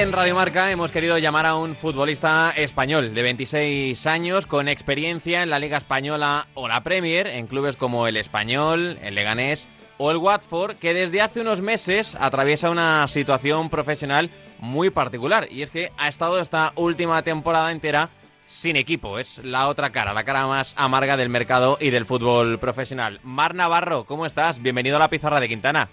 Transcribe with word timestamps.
en 0.00 0.12
Radio 0.12 0.34
Marca 0.34 0.70
hemos 0.70 0.92
querido 0.92 1.18
llamar 1.18 1.44
a 1.44 1.56
un 1.56 1.76
futbolista 1.76 2.54
español 2.56 3.12
de 3.12 3.22
26 3.22 4.06
años 4.06 4.46
con 4.46 4.66
experiencia 4.66 5.42
en 5.42 5.50
la 5.50 5.58
Liga 5.58 5.76
Española 5.76 6.46
o 6.54 6.68
la 6.68 6.82
Premier, 6.82 7.26
en 7.26 7.46
clubes 7.46 7.76
como 7.76 8.06
el 8.06 8.16
Español, 8.16 8.98
el 9.02 9.14
Leganés 9.14 9.68
o 9.98 10.10
el 10.10 10.16
Watford, 10.16 10.76
que 10.76 10.94
desde 10.94 11.20
hace 11.20 11.42
unos 11.42 11.60
meses 11.60 12.16
atraviesa 12.18 12.70
una 12.70 13.06
situación 13.08 13.68
profesional 13.68 14.30
muy 14.58 14.88
particular. 14.88 15.48
Y 15.50 15.60
es 15.60 15.68
que 15.68 15.92
ha 15.98 16.08
estado 16.08 16.40
esta 16.40 16.72
última 16.76 17.22
temporada 17.22 17.70
entera 17.70 18.08
sin 18.46 18.76
equipo. 18.76 19.18
Es 19.18 19.38
la 19.44 19.68
otra 19.68 19.90
cara, 19.90 20.14
la 20.14 20.24
cara 20.24 20.46
más 20.46 20.72
amarga 20.78 21.18
del 21.18 21.28
mercado 21.28 21.76
y 21.78 21.90
del 21.90 22.06
fútbol 22.06 22.58
profesional. 22.58 23.20
Mar 23.22 23.54
Navarro, 23.54 24.04
¿cómo 24.04 24.24
estás? 24.24 24.62
Bienvenido 24.62 24.96
a 24.96 25.00
la 25.00 25.10
pizarra 25.10 25.40
de 25.40 25.48
Quintana. 25.48 25.90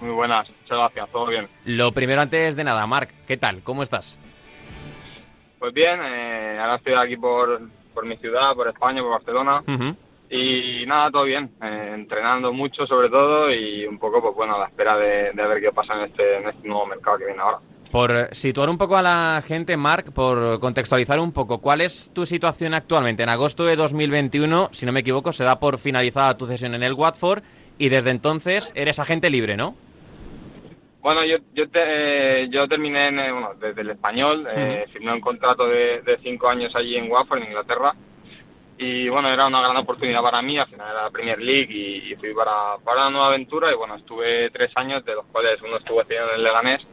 Muy 0.00 0.12
buenas, 0.12 0.48
muchas 0.48 0.78
gracias, 0.78 1.08
todo 1.10 1.26
bien. 1.26 1.44
Lo 1.66 1.92
primero 1.92 2.22
antes 2.22 2.56
de 2.56 2.64
nada, 2.64 2.86
Marc, 2.86 3.10
¿qué 3.26 3.36
tal? 3.36 3.62
¿Cómo 3.62 3.82
estás? 3.82 4.18
Pues 5.58 5.74
bien, 5.74 6.00
eh, 6.02 6.58
ahora 6.58 6.76
estoy 6.76 6.94
aquí 6.94 7.16
por, 7.18 7.60
por 7.92 8.06
mi 8.06 8.16
ciudad, 8.16 8.54
por 8.54 8.68
España, 8.68 9.02
por 9.02 9.10
Barcelona. 9.10 9.62
Y 10.30 10.86
nada, 10.86 11.10
todo 11.10 11.24
bien, 11.24 11.50
eh, 11.60 11.90
entrenando 11.92 12.52
mucho 12.52 12.86
sobre 12.86 13.10
todo 13.10 13.52
y 13.52 13.84
un 13.84 13.98
poco, 13.98 14.22
pues 14.22 14.34
bueno, 14.34 14.54
a 14.54 14.60
la 14.60 14.66
espera 14.66 14.96
de, 14.96 15.32
ver 15.34 15.60
qué 15.60 15.72
pasa 15.72 15.94
en 15.94 16.02
este, 16.02 16.36
en 16.38 16.48
este 16.48 16.68
nuevo 16.68 16.86
mercado 16.86 17.18
que 17.18 17.26
viene 17.26 17.40
ahora. 17.42 17.58
Por 17.90 18.28
situar 18.30 18.70
un 18.70 18.78
poco 18.78 18.96
a 18.96 19.02
la 19.02 19.42
gente, 19.44 19.76
Marc, 19.76 20.12
por 20.12 20.60
contextualizar 20.60 21.18
un 21.18 21.32
poco, 21.32 21.58
¿cuál 21.58 21.80
es 21.80 22.10
tu 22.14 22.24
situación 22.24 22.72
actualmente? 22.72 23.24
En 23.24 23.28
agosto 23.28 23.64
de 23.64 23.74
2021, 23.74 24.68
si 24.70 24.86
no 24.86 24.92
me 24.92 25.00
equivoco, 25.00 25.32
se 25.32 25.42
da 25.42 25.58
por 25.58 25.78
finalizada 25.78 26.38
tu 26.38 26.46
cesión 26.46 26.76
en 26.76 26.84
el 26.84 26.94
Watford 26.94 27.42
y 27.76 27.88
desde 27.88 28.10
entonces 28.10 28.72
eres 28.76 29.00
agente 29.00 29.28
libre, 29.28 29.56
¿no? 29.56 29.74
Bueno, 31.00 31.24
yo 31.24 31.38
yo, 31.54 31.68
te, 31.70 32.48
yo 32.50 32.68
terminé 32.68 33.08
en, 33.08 33.16
bueno, 33.16 33.54
desde 33.58 33.80
el 33.80 33.90
español, 33.90 34.46
eh, 34.54 34.84
firmé 34.92 35.12
un 35.12 35.20
contrato 35.20 35.66
de, 35.66 36.02
de 36.02 36.18
cinco 36.18 36.48
años 36.48 36.74
allí 36.76 36.96
en 36.96 37.10
Watford, 37.10 37.38
en 37.38 37.48
Inglaterra, 37.48 37.94
y 38.76 39.08
bueno, 39.08 39.28
era 39.28 39.46
una 39.46 39.60
gran 39.60 39.76
oportunidad 39.76 40.22
para 40.22 40.40
mí, 40.40 40.58
al 40.58 40.66
final 40.66 40.90
era 40.90 41.04
la 41.04 41.10
Premier 41.10 41.38
League 41.38 41.70
y, 41.70 42.14
fui 42.16 42.34
para, 42.34 42.78
para 42.82 43.02
una 43.02 43.10
nueva 43.10 43.26
aventura 43.28 43.70
y 43.70 43.76
bueno, 43.76 43.96
estuve 43.96 44.50
tres 44.50 44.72
años, 44.74 45.04
de 45.04 45.14
los 45.14 45.26
cuales 45.26 45.60
uno 45.62 45.76
estuvo 45.76 46.00
haciendo 46.00 46.30
en 46.30 46.36
el 46.36 46.44
Leganés, 46.44 46.86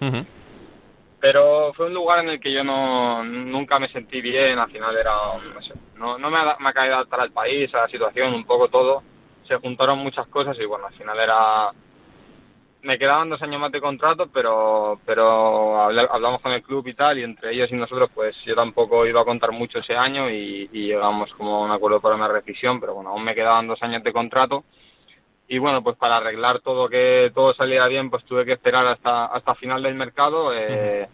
pero 1.19 1.73
fue 1.73 1.87
un 1.87 1.93
lugar 1.93 2.19
en 2.19 2.29
el 2.29 2.39
que 2.39 2.51
yo 2.51 2.63
no, 2.63 3.23
nunca 3.23 3.79
me 3.79 3.87
sentí 3.89 4.21
bien, 4.21 4.59
al 4.59 4.69
final 4.69 4.97
era, 4.97 5.13
no 5.53 5.61
sé, 5.61 5.73
no, 5.95 6.17
no 6.17 6.29
me, 6.29 6.37
ha, 6.37 6.57
me 6.59 6.69
ha 6.69 6.73
caído 6.73 6.95
adaptar 6.95 7.21
al 7.21 7.31
país, 7.31 7.73
a 7.73 7.81
la 7.81 7.87
situación, 7.87 8.33
un 8.33 8.45
poco 8.45 8.67
todo, 8.69 9.03
se 9.47 9.55
juntaron 9.55 9.99
muchas 9.99 10.27
cosas 10.27 10.57
y 10.59 10.65
bueno, 10.65 10.87
al 10.87 10.93
final 10.93 11.17
era 11.19 11.71
me 12.87 12.97
quedaban 12.97 13.29
dos 13.29 13.41
años 13.41 13.59
más 13.59 13.71
de 13.71 13.81
contrato, 13.81 14.27
pero 14.33 14.97
pero 15.05 15.81
hablamos 15.81 16.39
con 16.41 16.53
el 16.53 16.63
club 16.63 16.87
y 16.87 16.93
tal, 16.93 17.19
y 17.19 17.23
entre 17.23 17.53
ellos 17.53 17.69
y 17.69 17.75
nosotros, 17.75 18.09
pues 18.15 18.33
yo 18.45 18.55
tampoco 18.55 19.05
iba 19.05 19.19
a 19.21 19.25
contar 19.25 19.51
mucho 19.51 19.79
ese 19.79 19.93
año 19.93 20.29
y, 20.29 20.69
llegamos 20.71 21.33
como 21.33 21.57
a 21.57 21.65
un 21.65 21.71
acuerdo 21.71 21.99
para 21.99 22.15
una 22.15 22.29
rescisión, 22.29 22.79
pero 22.79 22.93
bueno, 22.95 23.09
aún 23.09 23.25
me 23.25 23.35
quedaban 23.35 23.67
dos 23.67 23.83
años 23.83 24.03
de 24.03 24.13
contrato. 24.13 24.63
Y 25.49 25.57
bueno, 25.59 25.83
pues 25.83 25.97
para 25.97 26.17
arreglar 26.17 26.61
todo, 26.61 26.87
que 26.87 27.31
todo 27.35 27.53
saliera 27.53 27.87
bien, 27.87 28.09
pues 28.09 28.23
tuve 28.23 28.45
que 28.45 28.53
esperar 28.53 28.85
hasta, 28.87 29.25
hasta 29.25 29.55
final 29.55 29.83
del 29.83 29.95
mercado 29.95 30.53
eh, 30.53 31.07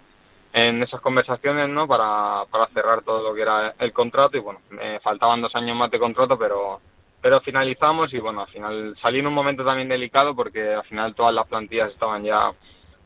en 0.54 0.84
esas 0.84 1.02
conversaciones, 1.02 1.70
¿no? 1.70 1.88
Para, 1.88 2.46
para 2.52 2.68
cerrar 2.68 3.02
todo 3.04 3.24
lo 3.24 3.34
que 3.34 3.42
era 3.42 3.74
el 3.80 3.94
contrato 3.94 4.38
y 4.38 4.42
bueno, 4.42 4.60
me 4.70 5.00
faltaban 5.00 5.42
dos 5.42 5.56
años 5.56 5.76
más 5.76 5.90
de 5.90 6.00
contrato, 6.00 6.38
pero 6.38 6.80
pero 7.24 7.40
finalizamos 7.40 8.14
y 8.14 8.20
bueno, 8.20 8.42
al 8.42 8.50
final 8.50 8.98
salí 9.02 9.20
en 9.20 9.28
un 9.28 9.34
momento 9.34 9.64
también 9.64 9.88
delicado 9.88 10.36
porque 10.36 10.74
al 10.74 10.84
final 10.84 11.16
todas 11.16 11.34
las 11.34 11.48
plantillas 11.48 11.90
estaban 11.90 12.22
ya 12.22 12.52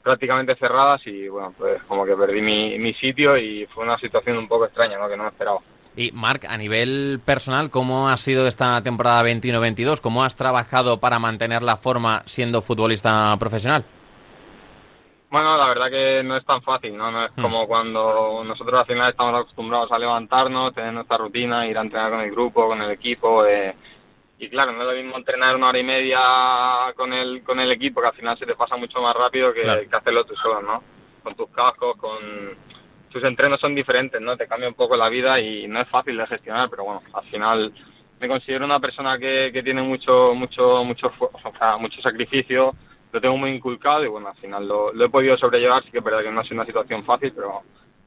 prácticamente 0.02 0.56
cerradas 0.56 1.06
y 1.06 1.28
bueno, 1.28 1.54
pues 1.56 1.84
como 1.84 2.04
que 2.04 2.16
perdí 2.16 2.42
mi, 2.42 2.80
mi 2.80 2.96
sitio 2.96 3.38
y 3.38 3.68
fue 3.68 3.84
una 3.84 4.00
situación 4.00 4.40
un 4.40 4.48
poco 4.48 4.66
extraña, 4.66 4.98
¿no? 4.98 5.08
Que 5.08 5.16
no 5.16 5.22
me 5.22 5.30
esperaba. 5.30 5.60
Y 5.96 6.12
Marc, 6.14 6.46
a 6.46 6.58
nivel 6.58 7.20
personal, 7.24 7.70
¿cómo 7.70 8.10
ha 8.10 8.18
sido 8.18 8.48
esta 8.48 8.82
temporada 8.82 9.24
21-22? 9.24 10.02
¿Cómo 10.02 10.24
has 10.24 10.36
trabajado 10.36 11.00
para 11.00 11.20
mantener 11.20 11.62
la 11.62 11.78
forma 11.78 12.24
siendo 12.26 12.64
futbolista 12.64 13.36
profesional? 13.38 13.86
Bueno, 15.30 15.58
la 15.58 15.68
verdad 15.68 15.92
que 15.92 16.24
no 16.24 16.38
es 16.38 16.46
tan 16.46 16.64
fácil, 16.64 16.98
¿no? 16.98 17.12
No 17.12 17.26
es 17.26 17.32
hmm. 17.36 17.42
como 17.42 17.68
cuando 17.68 18.44
nosotros 18.44 18.80
al 18.80 18.88
final 18.88 19.12
estamos 19.12 19.42
acostumbrados 19.42 19.92
a 19.92 20.00
levantarnos, 20.00 20.74
tener 20.74 20.94
nuestra 20.94 21.18
rutina, 21.18 21.68
ir 21.68 21.78
a 21.78 21.82
entrenar 21.82 22.10
con 22.10 22.22
el 22.22 22.32
grupo, 22.32 22.68
con 22.68 22.82
el 22.82 22.90
equipo, 22.90 23.46
eh, 23.46 23.76
y 24.40 24.50
claro, 24.50 24.72
no 24.72 24.82
es 24.82 24.88
lo 24.88 25.04
mismo 25.04 25.18
entrenar 25.18 25.56
una 25.56 25.70
hora 25.70 25.80
y 25.80 25.84
media 25.84 26.20
con 26.96 27.12
el, 27.12 27.44
con 27.44 27.60
el 27.60 27.72
equipo, 27.72 28.02
que 28.02 28.08
al 28.08 28.14
final 28.14 28.38
se 28.38 28.46
te 28.46 28.56
pasa 28.56 28.78
mucho 28.78 29.02
más 29.02 29.16
rápido 29.16 29.52
que, 29.54 29.68
hacerlo 29.92 30.26
tú 30.26 30.36
solo, 30.36 30.62
¿no? 30.62 30.84
Con 31.24 31.36
tus 31.36 31.50
cascos, 31.50 31.98
con... 31.98 32.68
Tus 33.10 33.24
entrenos 33.24 33.60
son 33.60 33.74
diferentes, 33.74 34.22
¿no? 34.22 34.38
Te 34.38 34.48
cambia 34.48 34.68
un 34.68 34.76
poco 34.76 34.96
la 34.96 35.10
vida 35.10 35.40
y 35.40 35.68
no 35.68 35.80
es 35.82 35.88
fácil 35.88 36.18
de 36.18 36.28
gestionar, 36.28 36.70
pero 36.70 36.84
bueno, 36.84 37.02
al 37.14 37.24
final 37.26 37.74
me 38.20 38.28
considero 38.28 38.66
una 38.66 38.80
persona 38.80 39.18
que, 39.18 39.50
que 39.52 39.64
tiene 39.64 39.82
mucho, 39.82 40.34
mucho, 40.36 40.84
mucho, 40.84 41.12
o 41.20 41.54
sea, 41.58 41.78
mucho 41.78 42.02
sacrificio, 42.02 42.76
lo 43.12 43.22
tengo 43.22 43.38
muy 43.38 43.52
inculcado 43.52 44.04
y 44.04 44.08
bueno, 44.08 44.28
al 44.28 44.36
final 44.36 44.68
lo, 44.68 44.94
lo 44.94 45.06
he 45.06 45.10
podido 45.10 45.38
sobrellevar, 45.38 45.84
sí 45.84 45.92
que 45.92 46.00
es 46.00 46.04
verdad 46.04 46.22
que 46.22 46.32
no 46.32 46.42
ha 46.42 46.44
sido 46.44 46.56
una 46.56 46.66
situación 46.66 47.04
fácil, 47.06 47.32
pero, 47.34 47.62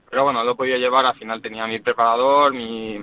pero 0.08 0.24
bueno, 0.24 0.44
lo 0.44 0.52
he 0.52 0.56
podido 0.56 0.76
llevar, 0.76 1.06
al 1.06 1.16
final 1.16 1.40
tenía 1.40 1.66
mi 1.66 1.80
preparador, 1.80 2.52
mi 2.52 3.00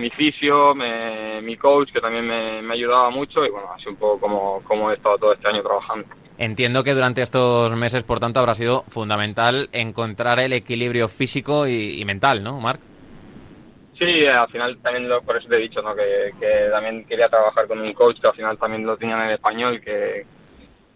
mi 0.00 0.10
fisio, 0.10 0.74
mi 0.74 1.56
coach, 1.56 1.92
que 1.92 2.00
también 2.00 2.26
me, 2.26 2.62
me, 2.62 2.74
ayudaba 2.74 3.10
mucho 3.10 3.44
y 3.44 3.50
bueno, 3.50 3.68
así 3.72 3.88
un 3.88 3.96
poco 3.96 4.20
como, 4.20 4.62
como 4.64 4.90
he 4.90 4.94
estado 4.94 5.18
todo 5.18 5.32
este 5.32 5.48
año 5.48 5.62
trabajando. 5.62 6.06
Entiendo 6.38 6.82
que 6.82 6.94
durante 6.94 7.20
estos 7.20 7.76
meses, 7.76 8.02
por 8.02 8.18
tanto, 8.18 8.40
habrá 8.40 8.54
sido 8.54 8.82
fundamental 8.88 9.68
encontrar 9.72 10.40
el 10.40 10.54
equilibrio 10.54 11.06
físico 11.06 11.66
y, 11.66 12.02
mental, 12.06 12.42
¿no, 12.42 12.58
Marc? 12.58 12.80
Sí, 13.98 14.26
al 14.26 14.48
final 14.48 14.78
también 14.78 15.06
lo, 15.06 15.20
por 15.20 15.36
eso 15.36 15.48
te 15.48 15.56
he 15.56 15.60
dicho, 15.60 15.82
¿no? 15.82 15.94
Que, 15.94 16.32
que, 16.40 16.70
también 16.70 17.04
quería 17.04 17.28
trabajar 17.28 17.66
con 17.68 17.80
un 17.80 17.92
coach 17.92 18.18
que 18.18 18.26
al 18.26 18.34
final 18.34 18.56
también 18.56 18.86
lo 18.86 18.96
tenía 18.96 19.22
en 19.22 19.32
español, 19.32 19.82
que, 19.82 20.24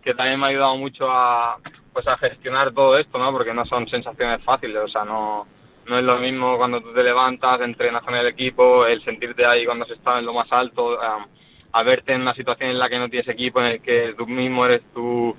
que 0.03 0.15
también 0.15 0.41
me 0.41 0.47
ha 0.47 0.49
ayudado 0.49 0.77
mucho 0.79 1.11
a, 1.11 1.59
pues 1.93 2.09
a 2.09 2.17
gestionar 2.17 2.73
todo 2.73 2.97
esto, 2.97 3.19
¿no? 3.19 3.31
Porque 3.31 3.53
no 3.53 3.67
son 3.67 3.87
sensaciones 3.87 4.43
fáciles, 4.43 4.79
o 4.83 4.89
sea, 4.89 5.05
no 5.05 5.47
no 5.87 5.99
es 5.99 6.05
lo 6.05 6.19
mismo 6.19 6.57
cuando 6.57 6.81
tú 6.81 6.93
te 6.93 7.03
levantas, 7.03 7.61
entrenas 7.61 8.03
con 8.03 8.15
el 8.15 8.27
equipo, 8.27 8.87
el 8.87 9.03
sentirte 9.05 9.45
ahí 9.45 9.65
cuando 9.65 9.85
se 9.87 9.95
está 9.95 10.19
en 10.19 10.27
lo 10.27 10.33
más 10.33 10.51
alto, 10.53 10.99
a, 11.01 11.83
verte 11.83 12.13
en 12.13 12.23
una 12.23 12.35
situación 12.35 12.71
en 12.71 12.79
la 12.79 12.89
que 12.89 12.99
no 12.99 13.09
tienes 13.09 13.29
equipo, 13.29 13.61
en 13.61 13.67
el 13.67 13.83
que 13.83 14.15
tú 14.17 14.27
mismo 14.27 14.65
eres 14.65 14.83
tú, 14.95 15.37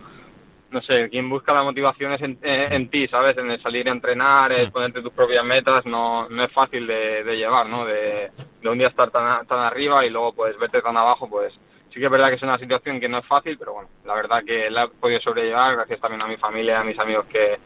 no 0.69 0.81
sé, 0.81 1.09
quien 1.09 1.29
busca 1.29 1.53
la 1.53 1.63
motivación 1.63 2.11
es 2.11 2.21
en, 2.21 2.89
ti, 2.89 3.07
¿sabes? 3.07 3.37
En 3.37 3.49
el 3.49 3.61
salir 3.61 3.87
a 3.87 3.93
entrenar, 3.93 4.51
el 4.51 4.71
ponerte 4.71 5.01
tus 5.01 5.13
propias 5.13 5.45
metas, 5.45 5.85
no, 5.85 6.27
no 6.27 6.43
es 6.43 6.51
fácil 6.51 6.85
de, 6.85 7.23
llevar, 7.37 7.67
¿no? 7.67 7.85
De, 7.85 8.31
de, 8.61 8.69
un 8.69 8.77
día 8.77 8.89
estar 8.89 9.11
tan, 9.11 9.47
tan 9.47 9.59
arriba 9.59 10.05
y 10.05 10.09
luego 10.09 10.33
pues 10.33 10.57
verte 10.59 10.81
tan 10.81 10.97
abajo, 10.97 11.29
pues 11.29 11.53
sí 11.95 11.99
que 12.01 12.05
es 12.05 12.11
verdad 12.11 12.27
que 12.27 12.35
es 12.35 12.43
una 12.43 12.59
situación 12.59 12.99
que 12.99 13.07
no 13.07 13.19
es 13.19 13.25
fácil, 13.25 13.57
pero 13.57 13.73
bueno, 13.73 13.89
la 14.03 14.15
verdad 14.15 14.43
que 14.45 14.69
la 14.69 14.83
he 14.83 14.87
podido 14.89 15.21
sobrellevar 15.21 15.77
gracias 15.77 16.01
también 16.01 16.21
a 16.21 16.27
mi 16.27 16.35
familia, 16.35 16.81
a 16.81 16.83
mis 16.83 16.99
amigos 16.99 17.25
que 17.27 17.57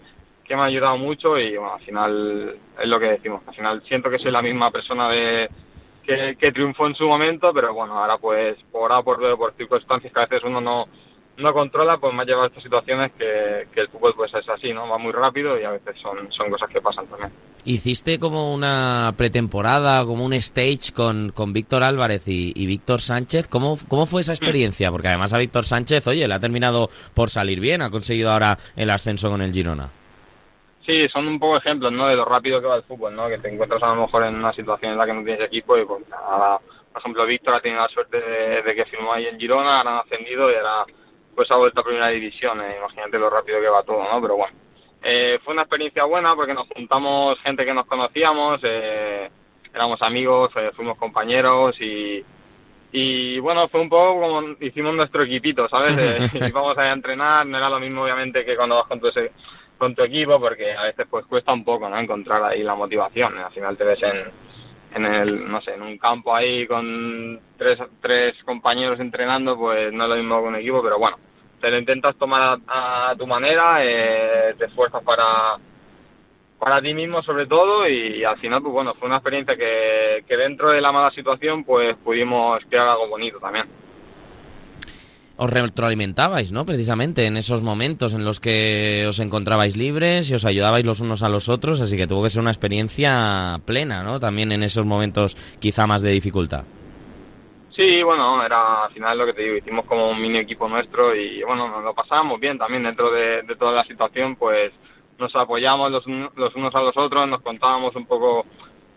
que 0.49 0.55
me 0.55 0.63
ha 0.63 0.65
ayudado 0.65 0.97
mucho 0.97 1.37
y 1.37 1.55
bueno, 1.55 1.75
al 1.75 1.81
final 1.81 2.55
es 2.81 2.87
lo 2.87 2.99
que 2.99 3.05
decimos, 3.05 3.43
al 3.45 3.53
final 3.53 3.83
siento 3.87 4.09
que 4.09 4.17
soy 4.17 4.31
la 4.31 4.41
misma 4.41 4.71
persona 4.71 5.07
de 5.07 5.47
que, 6.03 6.51
triunfó 6.51 6.87
en 6.87 6.95
su 6.95 7.05
momento, 7.05 7.53
pero 7.53 7.71
bueno, 7.71 7.99
ahora 7.99 8.17
pues 8.17 8.57
por 8.71 8.91
A, 8.91 9.03
por 9.03 9.19
B, 9.19 9.37
por 9.37 9.53
circunstancias 9.53 10.11
que 10.11 10.19
a 10.19 10.25
veces 10.25 10.41
uno 10.43 10.59
no, 10.59 10.87
no 11.37 11.53
controla, 11.53 11.99
pues 11.99 12.15
me 12.15 12.23
ha 12.23 12.25
llevado 12.25 12.45
a 12.45 12.47
estas 12.47 12.63
situaciones 12.63 13.11
que, 13.11 13.67
que, 13.71 13.81
el 13.81 13.89
fútbol 13.89 14.15
pues 14.15 14.33
es 14.33 14.49
así, 14.49 14.73
¿no? 14.73 14.89
Va 14.89 14.97
muy 14.97 15.11
rápido 15.11 15.59
y 15.59 15.65
a 15.65 15.69
veces 15.69 15.95
son, 16.01 16.31
son 16.31 16.49
cosas 16.49 16.67
que 16.67 16.81
pasan 16.81 17.05
también. 17.05 17.31
Hiciste 17.63 18.17
como 18.17 18.51
una 18.51 19.13
pretemporada, 19.15 20.03
como 20.03 20.25
un 20.25 20.33
stage 20.33 20.93
con, 20.95 21.31
con 21.31 21.53
Víctor 21.53 21.83
Álvarez 21.83 22.27
y, 22.27 22.53
y 22.55 22.65
Víctor 22.65 23.01
Sánchez. 23.01 23.47
¿Cómo, 23.47 23.77
¿Cómo 23.87 24.07
fue 24.07 24.21
esa 24.21 24.31
experiencia? 24.31 24.89
Porque 24.89 25.09
además 25.09 25.31
a 25.31 25.37
Víctor 25.37 25.65
Sánchez, 25.65 26.07
oye, 26.07 26.27
le 26.27 26.33
ha 26.33 26.39
terminado 26.39 26.89
por 27.13 27.29
salir 27.29 27.59
bien, 27.59 27.83
ha 27.83 27.91
conseguido 27.91 28.31
ahora 28.31 28.57
el 28.75 28.89
ascenso 28.89 29.29
con 29.29 29.43
el 29.43 29.53
Girona. 29.53 29.91
Sí, 30.89 31.07
son 31.09 31.27
un 31.27 31.37
poco 31.37 31.57
ejemplos, 31.57 31.91
¿no? 31.91 32.07
De 32.07 32.15
lo 32.15 32.25
rápido 32.25 32.59
que 32.59 32.65
va 32.65 32.77
el 32.77 32.81
fútbol, 32.81 33.15
¿no? 33.15 33.29
Que 33.29 33.37
te 33.37 33.53
encuentras 33.53 33.83
a 33.83 33.93
lo 33.93 34.01
mejor 34.01 34.23
en 34.23 34.33
una 34.33 34.51
situación 34.53 34.93
en 34.93 34.97
la 34.97 35.05
que 35.05 35.13
no 35.13 35.23
tienes 35.23 35.45
equipo 35.45 35.77
y, 35.77 35.85
pues, 35.85 36.01
nada, 36.09 36.57
por 36.91 36.99
ejemplo, 36.99 37.27
Víctor 37.27 37.53
ha 37.53 37.61
tenido 37.61 37.79
la 37.79 37.89
suerte 37.89 38.19
de, 38.19 38.73
que 38.73 38.85
firmó 38.85 39.13
ahí 39.13 39.27
en 39.27 39.39
Girona, 39.39 39.77
ahora 39.77 39.91
han 39.91 39.97
ascendido 39.99 40.49
y 40.49 40.55
ahora, 40.55 40.85
pues, 41.35 41.51
ha 41.51 41.57
vuelto 41.57 41.81
a 41.81 41.83
primera 41.83 42.07
división. 42.07 42.59
Eh, 42.61 42.77
imagínate 42.79 43.19
lo 43.19 43.29
rápido 43.29 43.61
que 43.61 43.69
va 43.69 43.83
todo, 43.83 44.03
¿no? 44.03 44.19
Pero 44.19 44.37
bueno, 44.37 44.57
eh, 45.03 45.37
fue 45.43 45.53
una 45.53 45.61
experiencia 45.61 46.05
buena 46.05 46.35
porque 46.35 46.55
nos 46.55 46.67
juntamos 46.69 47.39
gente 47.41 47.65
que 47.65 47.73
nos 47.75 47.85
conocíamos, 47.85 48.59
eh, 48.63 49.29
éramos 49.71 50.01
amigos, 50.01 50.49
eh, 50.55 50.71
fuimos 50.75 50.97
compañeros 50.97 51.79
y, 51.79 52.25
y 52.93 53.37
bueno, 53.37 53.67
fue 53.67 53.81
un 53.81 53.89
poco 53.89 54.19
como 54.21 54.55
hicimos 54.59 54.95
nuestro 54.95 55.21
equipito, 55.21 55.69
¿sabes? 55.69 55.95
Eh, 56.33 56.49
íbamos 56.49 56.75
a 56.79 56.91
entrenar, 56.91 57.45
no 57.45 57.59
era 57.59 57.69
lo 57.69 57.79
mismo 57.79 58.01
obviamente 58.01 58.43
que 58.43 58.55
cuando 58.55 58.77
vas 58.77 58.87
con 58.87 58.99
tu, 58.99 59.11
con 59.79 59.95
tu 59.95 60.03
equipo, 60.03 60.39
porque 60.39 60.73
a 60.73 60.83
veces 60.83 61.07
pues 61.09 61.25
cuesta 61.25 61.53
un 61.53 61.63
poco, 61.63 61.89
¿no? 61.89 61.97
Encontrar 61.97 62.43
ahí 62.43 62.61
la 62.61 62.75
motivación, 62.75 63.37
al 63.39 63.51
final 63.51 63.75
te 63.77 63.85
ves 63.85 64.03
en, 64.03 64.31
en 64.93 65.05
el, 65.05 65.49
no 65.49 65.61
sé, 65.61 65.73
en 65.73 65.81
un 65.81 65.97
campo 65.97 66.35
ahí 66.35 66.67
con 66.67 67.39
tres, 67.57 67.79
tres 68.01 68.35
compañeros 68.43 68.99
entrenando, 68.99 69.57
pues 69.57 69.91
no 69.91 70.03
es 70.03 70.09
lo 70.09 70.15
mismo 70.17 70.41
con 70.41 70.49
un 70.49 70.55
equipo, 70.57 70.83
pero 70.83 70.99
bueno, 70.99 71.17
te 71.59 71.71
lo 71.71 71.79
intentas 71.79 72.15
tomar 72.17 72.59
a, 72.67 73.15
tu 73.17 73.25
manera, 73.25 73.79
eh, 73.83 74.53
te 74.57 74.65
esfuerzas 74.65 75.01
para, 75.03 75.57
para 76.59 76.81
ti 76.81 76.93
mismo 76.93 77.23
sobre 77.23 77.47
todo 77.47 77.87
y, 77.87 78.23
al 78.23 78.37
final, 78.37 78.61
pues 78.61 78.73
bueno, 78.73 78.93
fue 78.95 79.07
una 79.07 79.17
experiencia 79.17 79.55
que, 79.55 80.25
que 80.27 80.37
dentro 80.37 80.69
de 80.69 80.81
la 80.81 80.91
mala 80.91 81.09
situación, 81.11 81.63
pues 81.63 81.95
pudimos 82.03 82.61
crear 82.69 82.89
algo 82.89 83.07
bonito 83.07 83.39
también 83.39 83.65
os 85.39 85.49
retroalimentabais, 85.49 86.51
¿no? 86.51 86.65
Precisamente 86.65 87.25
en 87.25 87.37
esos 87.37 87.61
momentos 87.61 88.13
en 88.13 88.25
los 88.25 88.41
que 88.41 89.05
os 89.07 89.19
encontrabais 89.19 89.77
libres 89.77 90.29
y 90.29 90.35
os 90.35 90.43
ayudabais 90.43 90.85
los 90.85 90.99
unos 90.99 91.23
a 91.23 91.29
los 91.29 91.47
otros, 91.47 91.79
así 91.79 91.95
que 91.95 92.07
tuvo 92.07 92.23
que 92.23 92.29
ser 92.29 92.41
una 92.41 92.51
experiencia 92.51 93.57
plena, 93.65 94.03
¿no? 94.03 94.19
También 94.19 94.51
en 94.51 94.63
esos 94.63 94.85
momentos 94.85 95.37
quizá 95.59 95.87
más 95.87 96.01
de 96.01 96.11
dificultad. 96.11 96.65
Sí, 97.73 98.03
bueno, 98.03 98.43
era 98.43 98.83
al 98.83 98.91
final 98.91 99.17
lo 99.17 99.25
que 99.27 99.33
te 99.33 99.43
digo, 99.43 99.55
hicimos 99.55 99.85
como 99.85 100.09
un 100.09 100.21
mini 100.21 100.39
equipo 100.39 100.67
nuestro 100.67 101.15
y 101.15 101.41
bueno, 101.43 101.69
nos 101.69 101.85
lo 101.85 101.93
pasábamos 101.93 102.37
bien 102.37 102.57
también 102.57 102.83
dentro 102.83 103.09
de, 103.09 103.41
toda 103.57 103.71
la 103.71 103.85
situación, 103.85 104.35
pues 104.35 104.73
nos 105.17 105.33
apoyamos 105.37 105.89
los, 105.89 106.05
unos 106.05 106.75
a 106.75 106.81
los 106.81 106.97
otros, 106.97 107.29
nos 107.29 107.41
contábamos 107.41 107.95
un 107.95 108.05
poco 108.05 108.45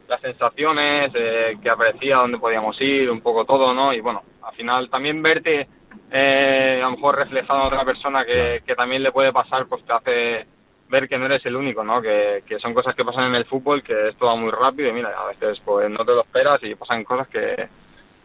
las 0.09 0.21
sensaciones, 0.21 1.13
eh, 1.15 1.57
que 1.63 1.71
aparecía, 1.71 2.17
dónde 2.17 2.39
podíamos 2.39 2.81
ir, 2.81 3.09
un 3.09 3.21
poco 3.21 3.45
todo, 3.45 3.73
¿no? 3.73 3.95
Y 3.95 4.01
bueno, 4.01 4.25
al 4.43 4.55
final 4.55 4.91
también 4.91 5.23
verte 5.23 5.69
eh, 6.13 6.81
a 6.83 6.85
lo 6.85 6.93
mejor 6.93 7.17
reflejado 7.17 7.61
en 7.61 7.67
otra 7.67 7.85
persona 7.85 8.25
que, 8.25 8.63
que, 8.67 8.75
también 8.75 9.03
le 9.03 9.13
puede 9.13 9.33
pasar, 9.33 9.67
pues 9.67 9.85
te 9.85 9.93
hace 9.93 10.47
ver 10.89 11.09
que 11.09 11.17
no 11.17 11.25
eres 11.25 11.45
el 11.47 11.57
único, 11.57 11.83
¿no? 11.83 12.03
Que, 12.03 12.45
que 12.47 12.59
son 12.59 12.75
cosas 12.75 12.95
que 12.95 13.05
pasan 13.05 13.25
en 13.25 13.35
el 13.35 13.47
fútbol, 13.47 13.83
que 13.83 14.09
esto 14.09 14.27
va 14.27 14.37
muy 14.37 14.51
rápido 14.51 14.91
y 14.91 14.93
mira, 14.93 15.11
a 15.19 15.29
veces 15.29 15.61
pues 15.65 15.89
no 15.89 16.05
te 16.05 16.13
lo 16.13 16.21
esperas 16.21 16.63
y 16.63 16.75
pasan 16.75 17.03
cosas 17.05 17.29
que, 17.29 17.69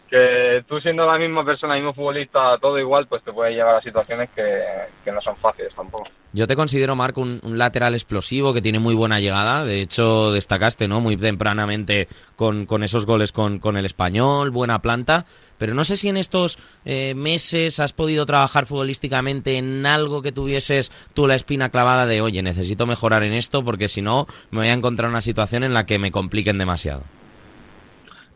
que 0.09 0.63
tú 0.67 0.79
siendo 0.79 1.05
la 1.05 1.17
misma 1.17 1.45
persona, 1.45 1.75
mismo 1.75 1.93
futbolista, 1.93 2.57
todo 2.59 2.79
igual, 2.79 3.07
pues 3.07 3.23
te 3.23 3.33
puede 3.33 3.53
llevar 3.53 3.75
a 3.75 3.81
situaciones 3.81 4.29
que, 4.35 4.63
que 5.03 5.11
no 5.11 5.21
son 5.21 5.35
fáciles 5.37 5.73
tampoco. 5.75 6.07
Yo 6.33 6.45
te 6.45 6.55
considero, 6.55 6.95
Marco, 6.95 7.21
un, 7.21 7.39
lateral 7.57 7.93
explosivo 7.93 8.53
que 8.53 8.61
tiene 8.61 8.79
muy 8.79 8.93
buena 8.93 9.19
llegada. 9.19 9.65
De 9.65 9.81
hecho, 9.81 10.31
destacaste 10.31 10.87
¿no? 10.87 10.99
muy 10.99 11.17
tempranamente 11.17 12.07
con, 12.35 12.65
con 12.65 12.83
esos 12.83 13.05
goles 13.05 13.31
con, 13.31 13.59
con, 13.59 13.77
el 13.77 13.85
español, 13.85 14.51
buena 14.51 14.81
planta. 14.81 15.25
Pero 15.57 15.73
no 15.73 15.83
sé 15.83 15.95
si 15.95 16.09
en 16.09 16.17
estos 16.17 16.59
eh, 16.85 17.15
meses 17.15 17.79
has 17.79 17.93
podido 17.93 18.25
trabajar 18.25 18.65
futbolísticamente 18.65 19.57
en 19.57 19.85
algo 19.85 20.21
que 20.21 20.31
tuvieses 20.31 20.91
tú 21.13 21.25
la 21.27 21.35
espina 21.35 21.69
clavada 21.69 22.05
de, 22.05 22.21
oye, 22.21 22.43
necesito 22.43 22.85
mejorar 22.85 23.23
en 23.23 23.33
esto 23.33 23.63
porque 23.63 23.87
si 23.87 24.01
no 24.01 24.27
me 24.51 24.59
voy 24.59 24.67
a 24.67 24.73
encontrar 24.73 25.09
una 25.09 25.21
situación 25.21 25.63
en 25.63 25.73
la 25.73 25.85
que 25.85 25.97
me 25.97 26.11
compliquen 26.11 26.57
demasiado. 26.57 27.03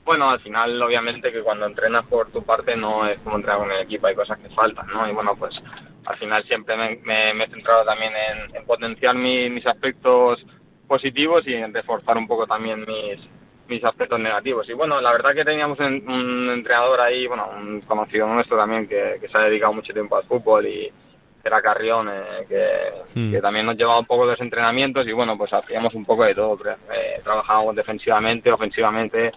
Bueno, 0.04 0.30
al 0.30 0.40
final, 0.40 0.82
obviamente, 0.82 1.32
que 1.32 1.42
cuando 1.42 1.66
entrenas 1.66 2.06
por 2.06 2.32
tu 2.32 2.44
parte 2.44 2.76
no 2.76 3.08
es 3.08 3.20
como 3.20 3.38
entrenar 3.38 3.60
con 3.60 3.72
el 3.72 3.82
equipo, 3.82 4.08
hay 4.08 4.16
cosas 4.16 4.40
que 4.40 4.50
faltan, 4.50 4.88
¿no? 4.88 5.08
Y 5.08 5.14
bueno, 5.14 5.36
pues 5.36 5.56
al 6.06 6.18
final 6.18 6.44
siempre 6.46 6.76
me, 6.76 7.44
he 7.44 7.50
centrado 7.50 7.86
también 7.86 8.14
en, 8.54 8.66
potenciar 8.66 9.16
mis 9.16 9.66
aspectos 9.66 10.44
positivos 10.88 11.48
y 11.48 11.54
en 11.54 11.74
reforzar 11.74 12.18
un 12.18 12.28
poco 12.28 12.48
también 12.48 12.86
mis, 12.86 13.20
mis 13.72 13.84
aspectos 13.84 14.20
negativos. 14.20 14.70
Y 14.70 14.74
bueno, 14.74 15.00
la 15.00 15.14
verdad 15.14 15.34
que 15.34 15.46
teníamos 15.46 15.80
un, 15.80 16.50
entrenador 16.54 17.00
ahí, 17.00 17.26
bueno, 17.26 17.50
un 17.58 17.82
conocido 17.82 18.28
nuestro 18.28 18.58
también 18.58 18.88
que, 18.88 19.20
se 19.32 19.38
ha 19.38 19.42
dedicado 19.42 19.74
mucho 19.74 19.94
tiempo 19.94 20.18
al 20.18 20.26
fútbol 20.26 20.68
y 20.68 20.92
era 21.44 21.62
Carrión, 21.62 22.10
eh, 22.10 23.02
hmm. 23.16 23.32
que, 23.32 23.42
también 23.42 23.66
nos 23.66 23.78
llevaba 23.78 24.00
un 24.00 24.06
poco 24.06 24.26
de 24.26 24.32
los 24.32 24.42
entrenamientos 24.42 25.08
y 25.08 25.14
bueno, 25.14 25.38
pues 25.38 25.52
hacíamos 25.54 25.94
un 25.96 26.06
poco 26.06 26.26
de 26.26 26.36
todo. 26.36 26.60
Eh, 26.94 27.22
trabajábamos 27.24 27.76
defensivamente, 27.76 28.52
ofensivamente 28.52 29.32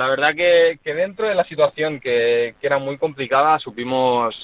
la 0.00 0.08
verdad 0.08 0.34
que, 0.34 0.78
dentro 0.82 1.28
de 1.28 1.34
la 1.34 1.44
situación 1.44 2.00
que, 2.00 2.54
que, 2.58 2.66
era 2.66 2.78
muy 2.78 2.96
complicada 2.96 3.58
supimos 3.58 4.34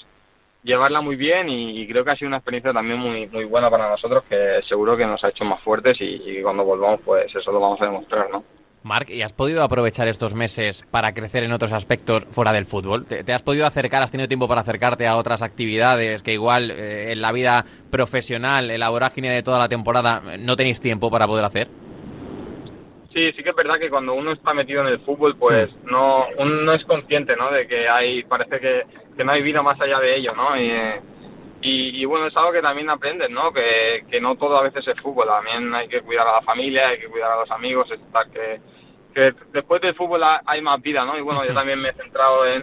llevarla 0.62 1.00
muy 1.00 1.16
bien 1.16 1.48
y, 1.48 1.88
creo 1.88 2.04
que 2.04 2.10
ha 2.10 2.16
sido 2.16 2.28
una 2.28 2.36
experiencia 2.36 2.74
también 2.74 2.98
muy 2.98 3.26
muy 3.28 3.44
buena 3.46 3.70
para 3.70 3.88
nosotros 3.88 4.24
que 4.28 4.60
seguro 4.68 4.98
que 4.98 5.06
nos 5.06 5.24
ha 5.24 5.30
hecho 5.30 5.46
más 5.46 5.62
fuertes 5.62 5.96
y, 5.98 6.42
cuando 6.42 6.62
volvamos 6.62 7.00
pues 7.02 7.34
eso 7.34 7.50
lo 7.50 7.58
vamos 7.58 7.80
a 7.80 7.86
demostrar, 7.86 8.28
¿no? 8.30 8.44
Marc, 8.82 9.08
¿y 9.08 9.22
has 9.22 9.32
podido 9.32 9.62
aprovechar 9.62 10.08
estos 10.08 10.34
meses 10.34 10.84
para 10.90 11.14
crecer 11.14 11.42
en 11.42 11.52
otros 11.52 11.72
aspectos 11.72 12.26
fuera 12.30 12.52
del 12.52 12.66
fútbol? 12.66 13.06
¿Te, 13.06 13.32
has 13.32 13.42
podido 13.42 13.66
acercar, 13.66 14.02
has 14.02 14.10
tenido 14.10 14.28
tiempo 14.28 14.46
para 14.46 14.60
acercarte 14.60 15.06
a 15.06 15.16
otras 15.16 15.40
actividades 15.40 16.22
que 16.22 16.34
igual 16.34 16.70
eh, 16.70 17.12
en 17.12 17.22
la 17.22 17.32
vida 17.32 17.64
profesional, 17.90 18.70
en 18.70 18.78
la 18.78 18.90
vorágine 18.90 19.30
de 19.30 19.42
toda 19.42 19.58
la 19.58 19.70
temporada, 19.70 20.22
no 20.38 20.54
tenéis 20.54 20.80
tiempo 20.80 21.10
para 21.10 21.26
poder 21.26 21.46
hacer? 21.46 21.68
Sí, 23.16 23.32
sí 23.32 23.42
que 23.42 23.48
es 23.48 23.56
verdad 23.56 23.78
que 23.78 23.88
cuando 23.88 24.12
uno 24.12 24.32
está 24.32 24.52
metido 24.52 24.82
en 24.82 24.88
el 24.88 25.00
fútbol, 25.00 25.38
pues 25.38 25.74
no, 25.84 26.26
uno 26.36 26.60
no 26.60 26.72
es 26.74 26.84
consciente, 26.84 27.34
¿no? 27.34 27.50
De 27.50 27.66
que 27.66 27.88
hay, 27.88 28.22
parece 28.24 28.60
que, 28.60 28.82
que 29.16 29.24
no 29.24 29.32
hay 29.32 29.40
vida 29.40 29.62
más 29.62 29.80
allá 29.80 30.00
de 30.00 30.16
ello, 30.16 30.34
¿no? 30.34 30.54
Y, 30.60 31.00
y, 31.62 32.04
bueno, 32.04 32.26
es 32.26 32.36
algo 32.36 32.52
que 32.52 32.60
también 32.60 32.90
aprendes, 32.90 33.30
¿no? 33.30 33.54
Que, 33.54 34.04
que 34.10 34.20
no 34.20 34.36
todo 34.36 34.58
a 34.58 34.64
veces 34.64 34.86
es 34.86 35.00
fútbol, 35.00 35.28
también 35.28 35.74
hay 35.74 35.88
que 35.88 36.02
cuidar 36.02 36.28
a 36.28 36.32
la 36.32 36.42
familia, 36.42 36.88
hay 36.88 36.98
que 36.98 37.08
cuidar 37.08 37.32
a 37.32 37.40
los 37.40 37.50
amigos, 37.50 37.90
está 37.90 38.26
que, 38.26 38.60
que 39.14 39.32
después 39.50 39.80
del 39.80 39.94
fútbol 39.94 40.20
hay 40.44 40.60
más 40.60 40.82
vida, 40.82 41.02
¿no? 41.06 41.16
Y 41.16 41.22
bueno, 41.22 41.42
yo 41.46 41.54
también 41.54 41.80
me 41.80 41.88
he 41.88 41.94
centrado 41.94 42.44
en, 42.46 42.62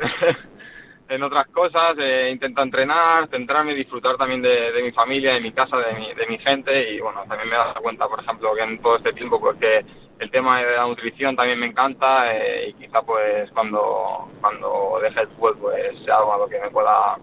en 1.09 1.23
otras 1.23 1.47
cosas, 1.47 1.95
eh, 2.00 2.29
intento 2.31 2.61
entrenar, 2.61 3.27
centrarme, 3.29 3.75
disfrutar 3.75 4.17
también 4.17 4.41
de, 4.41 4.71
de, 4.71 4.83
mi 4.83 4.91
familia, 4.91 5.33
de 5.33 5.41
mi 5.41 5.51
casa, 5.51 5.77
de 5.77 5.94
mi, 5.94 6.13
de 6.13 6.27
mi 6.27 6.38
gente 6.39 6.94
y 6.94 7.00
bueno, 7.00 7.21
también 7.27 7.50
me 7.50 7.55
he 7.55 7.57
dado 7.57 7.81
cuenta, 7.81 8.07
por 8.07 8.21
ejemplo, 8.21 8.53
que 8.55 8.63
en 8.63 8.81
todo 8.81 8.97
este 8.97 9.13
tiempo, 9.13 9.39
pues 9.39 9.57
que 9.59 9.85
el 10.19 10.31
tema 10.31 10.61
de 10.61 10.75
la 10.75 10.88
nutrición 10.88 11.35
también 11.35 11.59
me 11.59 11.67
encanta 11.67 12.33
eh, 12.33 12.69
y 12.69 12.73
quizá 12.73 13.01
pues 13.01 13.51
cuando, 13.51 14.29
cuando 14.39 15.00
deje 15.01 15.21
el 15.21 15.27
fútbol 15.29 15.57
pues 15.59 16.00
sea 16.05 16.17
algo 16.17 16.33
a 16.33 16.38
lo 16.38 16.47
que 16.47 16.59
me 16.59 16.69
pueda 16.69 17.17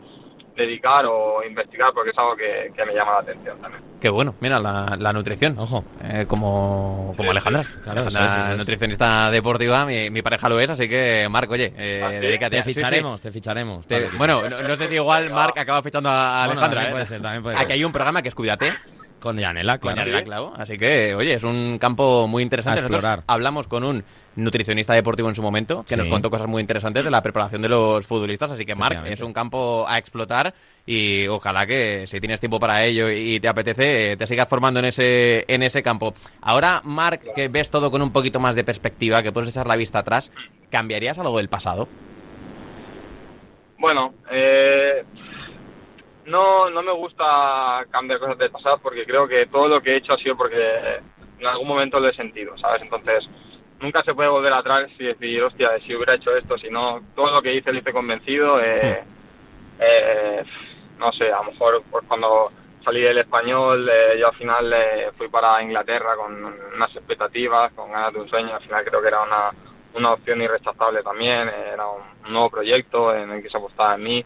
dedicar 0.61 1.05
o 1.07 1.43
investigar 1.43 1.93
porque 1.95 2.11
es 2.11 2.19
algo 2.19 2.37
que, 2.37 2.71
me 2.85 2.95
llama 2.95 3.13
la 3.13 3.19
atención 3.19 3.61
también. 3.61 3.83
Qué 4.01 4.09
bueno, 4.09 4.35
mira, 4.41 4.59
la, 4.59 5.13
nutrición, 5.13 5.59
ojo, 5.59 5.85
eh, 6.03 6.25
como, 6.27 7.15
como 7.17 7.31
Alejandra. 7.31 7.67
Claro, 7.83 8.05
nutricionista 8.57 9.31
deportiva, 9.31 9.85
mi, 9.87 10.23
pareja 10.23 10.49
lo 10.49 10.61
es, 10.61 10.71
así 10.71 10.89
que 10.89 11.29
Marc, 11.31 11.51
oye, 11.51 11.73
eh, 11.77 12.03
¿Ah, 12.05 12.11
dedícate. 12.11 12.57
Te 12.57 12.63
ficharemos, 12.63 13.21
te 13.21 13.31
ficharemos. 13.31 13.87
bueno, 14.17 14.49
no, 14.49 14.77
sé 14.77 14.87
si 14.87 14.95
igual 14.95 15.31
Marc 15.31 15.59
acaba 15.59 15.83
fichando 15.83 16.09
a 16.09 16.45
Alejandra. 16.45 16.81
También 16.81 16.93
puede 16.93 17.07
ser, 17.07 17.23
también 17.23 17.43
puede 17.43 17.57
ser. 17.57 17.65
Aquí 17.65 17.73
hay 17.75 17.85
un 17.85 17.93
programa 17.93 18.23
que 18.23 18.29
es 18.29 18.35
Cuídate 18.35 18.75
con 19.21 19.39
Yanela, 19.39 19.79
claro. 19.79 20.25
claro. 20.25 20.53
Así 20.57 20.77
que, 20.77 21.15
oye, 21.15 21.35
es 21.35 21.45
un 21.45 21.79
campo 21.79 22.27
muy 22.27 22.43
interesante. 22.43 22.81
explorar. 22.81 23.23
hablamos 23.27 23.69
con 23.69 23.85
un 23.85 24.03
nutricionista 24.37 24.95
deportivo 24.95 25.29
en 25.29 25.35
su 25.35 25.43
momento, 25.43 25.85
que 25.87 25.97
nos 25.97 26.09
contó 26.09 26.31
cosas 26.31 26.49
muy 26.49 26.61
interesantes 26.61 27.05
de 27.05 27.11
la 27.11 27.23
preparación 27.23 27.63
de 27.63 27.69
los 27.69 28.07
futbolistas. 28.07 28.51
Así 28.51 28.65
que, 28.65 28.75
Marc, 28.75 29.07
es 29.07 29.21
un 29.21 29.33
campo 29.33 29.85
a 29.87 29.99
explotar 29.99 30.55
y 30.87 31.29
ojalá 31.29 31.67
que 31.67 32.07
si 32.07 32.19
tienes 32.21 32.41
tiempo 32.41 32.59
para 32.59 32.85
ello 32.85 33.11
y 33.11 33.39
te 33.39 33.49
apetece, 33.49 34.17
te 34.17 34.27
sigas 34.27 34.49
formando 34.49 34.81
en 34.81 34.87
ese, 34.87 35.45
en 35.47 35.63
ese 35.63 35.83
campo. 35.83 36.15
Ahora, 36.41 36.81
Marc, 36.85 37.35
que 37.35 37.49
ves 37.49 37.71
todo 37.71 37.91
con 37.91 38.03
un 38.03 38.13
poquito 38.13 38.41
más 38.41 38.57
de 38.57 38.65
perspectiva, 38.65 39.23
que 39.23 39.31
puedes 39.31 39.51
echar 39.51 39.67
la 39.67 39.77
vista 39.77 40.01
atrás, 40.01 40.33
¿cambiarías 40.71 41.19
algo 41.19 41.37
del 41.37 41.49
pasado? 41.49 41.89
Bueno, 43.79 44.15
eh 44.31 45.05
no, 46.31 46.71
no 46.71 46.83
me 46.83 46.93
gusta 46.93 47.85
cambiar 47.91 48.21
cosas 48.21 48.39
del 48.39 48.51
pasado 48.51 48.79
porque 48.79 49.05
creo 49.05 49.27
que 49.29 49.47
todo 49.47 49.69
lo 49.69 49.83
que 49.83 49.93
he 49.93 49.97
hecho 49.97 50.13
ha 50.13 50.19
sido 50.19 50.37
porque 50.37 51.01
en 51.39 51.47
algún 51.47 51.69
momento 51.69 51.99
lo 51.99 52.09
he 52.09 52.15
sentido, 52.15 52.57
¿sabes? 52.59 52.83
Entonces, 52.83 53.29
nunca 53.81 54.03
se 54.03 54.15
puede 54.15 54.29
volver 54.29 54.53
atrás 54.53 54.89
y 54.99 55.05
decir, 55.05 55.43
hostia, 55.43 55.79
si 55.81 55.95
hubiera 55.95 56.15
hecho 56.15 56.37
esto, 56.37 56.57
si 56.59 56.71
no, 56.71 57.01
todo 57.15 57.31
lo 57.31 57.43
que 57.43 57.55
hice 57.55 57.73
lo 57.73 57.79
hice 57.79 57.93
convencido. 57.93 58.61
Eh, 58.61 59.03
eh, 59.81 60.45
no 60.99 61.13
sé, 61.13 61.33
a 61.33 61.39
lo 61.39 61.53
mejor 61.53 61.83
pues, 61.91 62.05
cuando 62.07 62.53
salí 62.85 63.01
del 63.01 63.19
español, 63.19 63.89
eh, 63.89 64.19
yo 64.19 64.29
al 64.29 64.37
final 64.37 64.75
fui 65.17 65.29
para 65.29 65.63
Inglaterra 65.63 66.15
con 66.17 66.45
unas 66.75 66.95
expectativas, 66.95 67.73
con 67.73 67.91
ganas 67.91 68.13
de 68.13 68.21
un 68.21 68.29
sueño, 68.29 68.55
al 68.55 68.63
final 68.63 68.85
creo 68.85 69.01
que 69.01 69.09
era 69.09 69.23
una, 69.23 69.51
una 69.95 70.13
opción 70.13 70.41
irrechazable 70.43 71.03
también, 71.03 71.49
era 71.49 71.87
un 71.87 72.33
nuevo 72.33 72.51
proyecto 72.51 73.15
en 73.15 73.31
el 73.31 73.43
que 73.43 73.51
se 73.51 73.57
apostaba 73.57 73.95
en 73.95 74.03
mí. 74.03 74.25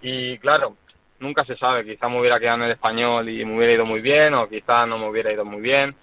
Y 0.00 0.38
claro, 0.38 0.76
nunca 1.20 1.44
se 1.44 1.56
sabe, 1.56 1.84
quizá 1.84 2.08
me 2.08 2.20
hubiera 2.20 2.38
quedado 2.38 2.58
en 2.58 2.64
el 2.64 2.72
español 2.72 3.28
y 3.28 3.44
me 3.44 3.56
hubiera 3.56 3.72
ido 3.72 3.86
muy 3.86 4.00
bien 4.00 4.34
o 4.34 4.48
quizá 4.48 4.86
no 4.86 4.98
me 4.98 5.08
hubiera 5.08 5.32
ido 5.32 5.44
muy 5.44 5.60
bien, 5.60 5.94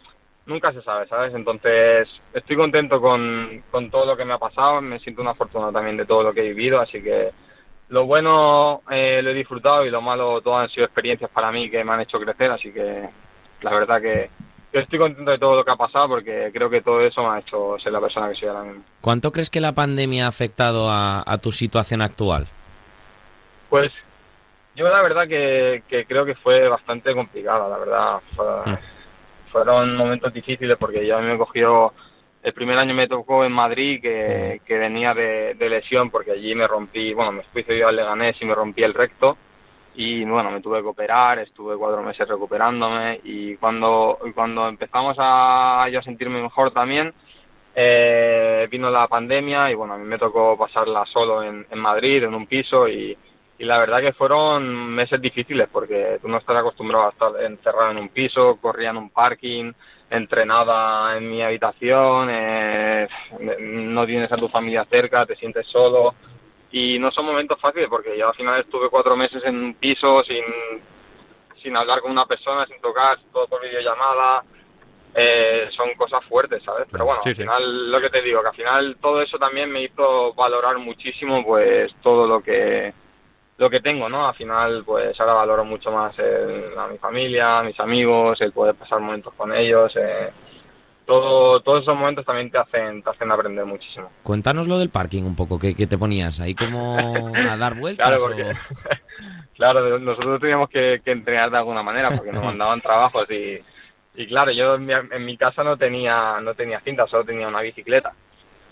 nunca 0.46 0.72
se 0.74 0.82
sabe, 0.82 1.08
¿sabes? 1.08 1.34
Entonces 1.34 2.10
estoy 2.34 2.56
contento 2.56 3.02
con, 3.02 3.64
con 3.72 3.90
todo 3.90 4.06
lo 4.06 4.18
que 4.18 4.26
me 4.26 4.34
ha 4.34 4.38
pasado, 4.38 4.82
me 4.82 5.00
siento 5.00 5.22
una 5.22 5.34
fortuna 5.34 5.72
también 5.72 5.98
de 5.98 6.06
todo 6.06 6.24
lo 6.24 6.34
que 6.34 6.42
he 6.42 6.50
vivido, 6.50 6.80
así 6.80 7.02
que 7.02 7.32
lo 7.90 8.06
bueno 8.06 8.82
eh, 8.90 9.22
lo 9.22 9.30
he 9.30 9.34
disfrutado 9.34 9.86
y 9.86 9.92
lo 9.92 10.02
malo 10.02 10.42
todo 10.42 10.58
han 10.58 10.70
sido 10.70 10.86
experiencias 10.86 11.30
para 11.32 11.52
mí 11.52 11.70
que 11.70 11.84
me 11.84 11.94
han 11.94 12.02
hecho 12.02 12.20
crecer, 12.20 12.52
así 12.52 12.72
que 12.72 13.10
la 13.62 13.74
verdad 13.74 14.02
que, 14.02 14.30
estoy 14.74 15.00
contento 15.00 15.32
de 15.32 15.38
todo 15.38 15.56
lo 15.56 15.64
que 15.64 15.72
ha 15.72 15.78
pasado 15.78 16.10
porque 16.10 16.50
creo 16.54 16.70
que 16.70 16.82
todo 16.82 17.00
eso 17.00 17.24
me 17.24 17.30
ha 17.30 17.40
hecho 17.40 17.80
ser 17.80 17.94
la 17.94 18.02
persona 18.02 18.28
que 18.28 18.36
soy 18.36 18.50
ahora 18.50 18.64
mismo. 18.64 18.84
¿Cuánto 19.00 19.32
crees 19.32 19.50
que 19.50 19.62
la 19.62 19.72
pandemia 19.72 20.26
ha 20.26 20.28
afectado 20.28 20.90
a, 20.90 21.24
a 21.26 21.38
tu 21.38 21.54
situación 21.54 22.02
actual? 22.02 22.48
Pues 23.70 23.94
yo 24.76 24.90
la 24.90 25.02
verdad 25.02 25.28
que, 25.28 25.84
creo 26.08 26.26
que 26.26 26.36
fue 26.36 26.68
bastante 26.68 27.14
complicada, 27.14 27.68
la 27.70 27.78
verdad. 27.78 28.22
Mm. 28.66 29.52
Fueron 29.52 29.96
momentos 29.96 30.34
difíciles 30.34 30.78
porque 30.78 31.06
ya 31.06 31.20
me 31.20 31.38
cogió, 31.38 31.94
el 32.44 32.54
primer 32.54 32.78
año 32.78 32.94
me 32.94 33.08
tocó 33.08 33.46
en 33.46 33.54
Madrid 33.54 34.02
que, 34.02 34.60
venía 34.68 35.14
de, 35.14 35.56
lesión 35.58 36.10
porque 36.10 36.32
allí 36.32 36.54
me 36.56 36.68
rompí, 36.68 37.14
bueno, 37.14 37.32
me 37.32 37.44
fui 37.44 37.64
cedido 37.64 37.88
al 37.88 37.96
Leganés 37.96 38.36
y 38.42 38.46
me 38.46 38.54
rompí 38.54 38.84
el 38.84 38.94
recto 38.94 39.38
y 39.96 40.26
bueno, 40.26 40.52
me 40.52 40.60
tuve 40.60 40.82
que 40.82 40.88
operar, 40.88 41.40
estuve 41.40 41.78
cuatro 41.78 42.04
meses 42.04 42.28
recuperándome 42.28 43.22
y 43.24 43.56
cuando, 43.56 44.20
cuando 44.34 44.68
empezamos 44.68 45.16
a 45.18 45.88
yo 45.90 46.00
a 46.00 46.04
sentirme 46.04 46.42
mejor 46.42 46.72
también, 46.72 47.14
eh, 47.74 48.68
vino 48.70 48.90
la 48.90 49.08
pandemia 49.08 49.72
y 49.72 49.76
bueno, 49.76 49.94
a 49.94 49.98
mí 49.98 50.04
me 50.04 50.18
tocó 50.18 50.58
pasarla 50.58 51.06
solo 51.06 51.44
en, 51.44 51.66
en 51.70 51.80
Madrid, 51.80 52.24
en 52.24 52.36
un 52.36 52.46
piso 52.46 52.90
y, 52.90 53.18
y 53.58 53.64
la 53.64 53.80
verdad 53.80 54.02
que 54.02 54.14
fueron 54.14 54.94
meses 54.94 55.22
difíciles 55.22 55.70
porque 55.72 56.20
tú 56.22 56.28
no 56.28 56.38
estás 56.38 56.58
acostumbrado 56.58 57.06
a 57.06 57.10
estar 57.10 57.32
encerrado 57.42 57.92
en 57.92 57.98
un 57.98 58.10
piso, 58.10 58.58
corría 58.62 58.90
en 58.90 58.98
un 58.98 59.10
parking, 59.10 59.72
entrenada 60.10 61.16
en 61.18 61.30
mi 61.30 61.42
habitación, 61.42 62.28
eh, 62.32 63.08
no 63.60 64.06
tienes 64.06 64.32
a 64.32 64.38
tu 64.38 64.50
familia 64.50 64.86
cerca, 64.90 65.26
te 65.26 65.36
sientes 65.36 65.66
solo. 65.68 66.16
Y 66.72 67.00
no 67.00 67.12
son 67.12 67.26
momentos 67.26 67.60
fáciles 67.62 67.88
porque 67.90 68.18
yo 68.18 68.28
al 68.28 68.36
final 68.36 68.60
estuve 68.60 68.90
cuatro 68.90 69.16
meses 69.16 69.42
en 69.46 69.56
un 69.56 69.74
piso 69.76 70.22
sin, 70.24 70.44
sin 71.62 71.78
hablar 71.78 72.02
con 72.02 72.12
una 72.12 72.26
persona, 72.26 72.66
sin 72.66 72.82
tocar, 72.82 73.18
todo 73.32 73.48
por 73.48 73.62
videollamada, 73.62 74.44
eh, 75.14 75.70
son 75.72 75.94
cosas 75.94 76.26
fuertes, 76.26 76.62
¿sabes? 76.62 76.88
Pero 76.92 77.06
bueno, 77.06 77.22
al 77.24 77.36
final 77.36 77.90
lo 77.90 78.02
que 78.02 78.10
te 78.10 78.22
digo, 78.22 78.42
que 78.42 78.50
al 78.50 78.56
final 78.56 78.98
todo 79.02 79.22
eso 79.22 79.40
también 79.40 79.72
me 79.72 79.84
hizo 79.84 80.34
valorar 80.34 80.78
muchísimo 80.78 81.42
pues 81.46 81.96
todo 82.04 82.28
lo 82.28 82.42
que 82.42 82.94
lo 83.58 83.70
que 83.70 83.80
tengo, 83.80 84.10
¿no? 84.10 84.28
Al 84.28 84.36
final, 84.36 84.84
pues 84.86 85.20
ahora 85.20 85.34
valoro 85.34 85.64
mucho 85.64 85.92
más 85.92 86.16
a 86.20 86.88
mi 86.88 86.98
familia, 86.98 87.60
a 87.60 87.64
mis 87.64 87.80
amigos, 87.80 88.40
el 88.42 88.52
poder 88.52 88.76
pasar 88.76 89.00
momentos 89.00 89.34
con 89.36 89.54
ellos. 89.56 89.96
Eh, 89.96 90.30
todo, 91.06 91.62
todos 91.62 91.84
esos 91.84 91.96
momentos 91.96 92.26
también 92.26 92.50
te 92.50 92.58
hacen, 92.58 93.02
te 93.02 93.10
hacen 93.10 93.32
aprender 93.32 93.66
muchísimo. 93.66 94.12
Cuéntanos 94.24 94.68
lo 94.68 94.80
del 94.80 94.90
parking 94.90 95.24
un 95.24 95.36
poco, 95.36 95.60
¿qué, 95.60 95.74
te 95.74 95.98
ponías? 95.98 96.42
¿Ahí 96.42 96.56
como 96.56 96.98
a 96.98 97.56
dar 97.58 97.76
vueltas? 97.80 98.08
claro, 98.08 98.24
porque, 98.24 98.52
claro, 99.56 100.00
nosotros 100.00 100.42
teníamos 100.42 100.70
que, 100.70 101.02
entrenar 101.06 101.52
de 101.52 101.58
alguna 101.58 101.84
manera 101.84 102.10
porque 102.10 102.32
nos 102.32 102.44
mandaban 102.44 102.82
trabajos 102.82 103.30
y, 103.30 103.60
y 104.16 104.28
claro, 104.28 104.52
yo 104.52 104.76
en 104.76 104.86
mi, 104.86 104.94
en 104.94 105.26
mi 105.26 105.38
casa 105.38 105.64
no 105.64 105.78
tenía, 105.78 106.42
no 106.42 106.56
tenía 106.56 106.82
cinta, 106.82 107.08
solo 107.08 107.24
tenía 107.24 107.48
una 107.48 107.62
bicicleta. 107.62 108.14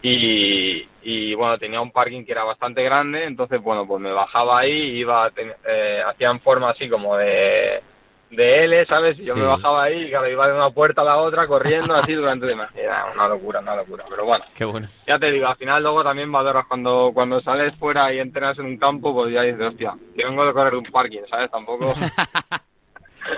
Y, 0.05 0.86
y, 1.01 1.33
bueno, 1.33 1.57
tenía 1.57 1.79
un 1.79 1.91
parking 1.91 2.25
que 2.25 2.33
era 2.33 2.43
bastante 2.43 2.83
grande, 2.83 3.24
entonces 3.24 3.62
bueno, 3.62 3.88
pues 3.88 4.01
me 4.01 4.12
bajaba 4.12 4.60
ahí, 4.60 4.98
iba, 4.98 5.31
eh, 5.65 6.03
hacían 6.05 6.41
forma 6.41 6.72
así 6.72 6.89
como 6.89 7.15
de, 7.15 7.81
de 8.29 8.65
L, 8.65 8.86
¿sabes? 8.86 9.17
Y 9.17 9.24
yo 9.24 9.33
me 9.38 9.45
bajaba 9.45 9.83
ahí 9.83 10.03
y 10.03 10.10
claro, 10.10 10.29
iba 10.29 10.45
de 10.45 10.55
una 10.55 10.72
puerta 10.72 11.03
a 11.03 11.05
la 11.05 11.17
otra 11.19 11.48
corriendo 11.48 11.95
así 11.95 12.12
durante 12.13 12.45
de 12.45 12.57
Era 12.75 13.05
una 13.13 13.29
locura, 13.29 13.62
una 13.62 13.77
locura, 13.77 14.03
pero 14.10 14.25
bueno. 14.25 14.43
Qué 14.53 14.65
bueno. 14.65 14.88
Ya 15.07 15.17
te 15.17 15.31
digo, 15.31 15.48
al 15.48 15.55
final 15.55 15.81
luego 15.81 16.03
también 16.03 16.29
valoras 16.29 16.65
cuando, 16.67 17.12
cuando 17.13 17.39
sales 17.39 17.74
fuera 17.75 18.13
y 18.13 18.19
entrenas 18.19 18.60
en 18.60 18.65
un 18.65 18.77
campo, 18.77 19.13
pues 19.13 19.33
ya 19.33 19.43
dices, 19.43 19.62
hostia, 19.62 19.93
que 20.17 20.25
vengo 20.25 20.45
de 20.45 20.51
correr 20.51 20.75
un 20.75 20.83
parking, 20.83 21.22
¿sabes? 21.29 21.50
Tampoco... 21.50 21.93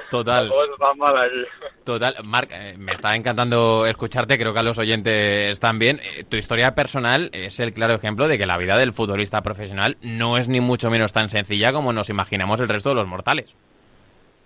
Total. 0.10 0.52
Total. 1.84 2.16
Marc, 2.24 2.50
eh, 2.54 2.76
me 2.78 2.94
está 2.94 3.16
encantando 3.16 3.86
escucharte, 3.86 4.38
creo 4.38 4.54
que 4.54 4.60
a 4.60 4.64
los 4.64 4.78
oyentes 4.78 5.60
también. 5.60 6.00
Eh, 6.04 6.24
tu 6.24 6.38
historia 6.38 6.76
personal 6.76 7.30
es 7.34 7.60
el 7.60 7.74
claro 7.74 7.94
ejemplo 7.94 8.28
de 8.28 8.38
que 8.38 8.46
la 8.46 8.58
vida 8.58 8.78
del 8.78 8.94
futbolista 8.94 9.42
profesional 9.42 9.98
no 10.02 10.38
es 10.38 10.48
ni 10.48 10.62
mucho 10.62 10.90
menos 10.90 11.14
tan 11.14 11.30
sencilla 11.30 11.74
como 11.74 11.94
nos 11.94 12.10
imaginamos 12.10 12.60
el 12.60 12.70
resto 12.70 12.90
de 12.90 12.96
los 12.96 13.08
mortales. 13.08 13.56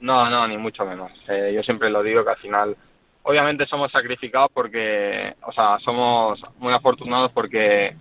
No, 0.01 0.29
no, 0.29 0.47
ni 0.47 0.57
mucho 0.57 0.85
menos. 0.85 1.11
Eh, 1.27 1.51
yo 1.53 1.61
siempre 1.63 1.89
lo 1.89 2.01
digo 2.01 2.23
que 2.23 2.31
al 2.31 2.37
final, 2.37 2.75
obviamente 3.23 3.65
somos 3.65 3.91
sacrificados 3.91 4.49
porque, 4.53 5.35
o 5.41 5.51
sea, 5.51 5.77
somos 5.79 6.41
muy 6.57 6.73
afortunados 6.73 7.31
porque 7.31 7.95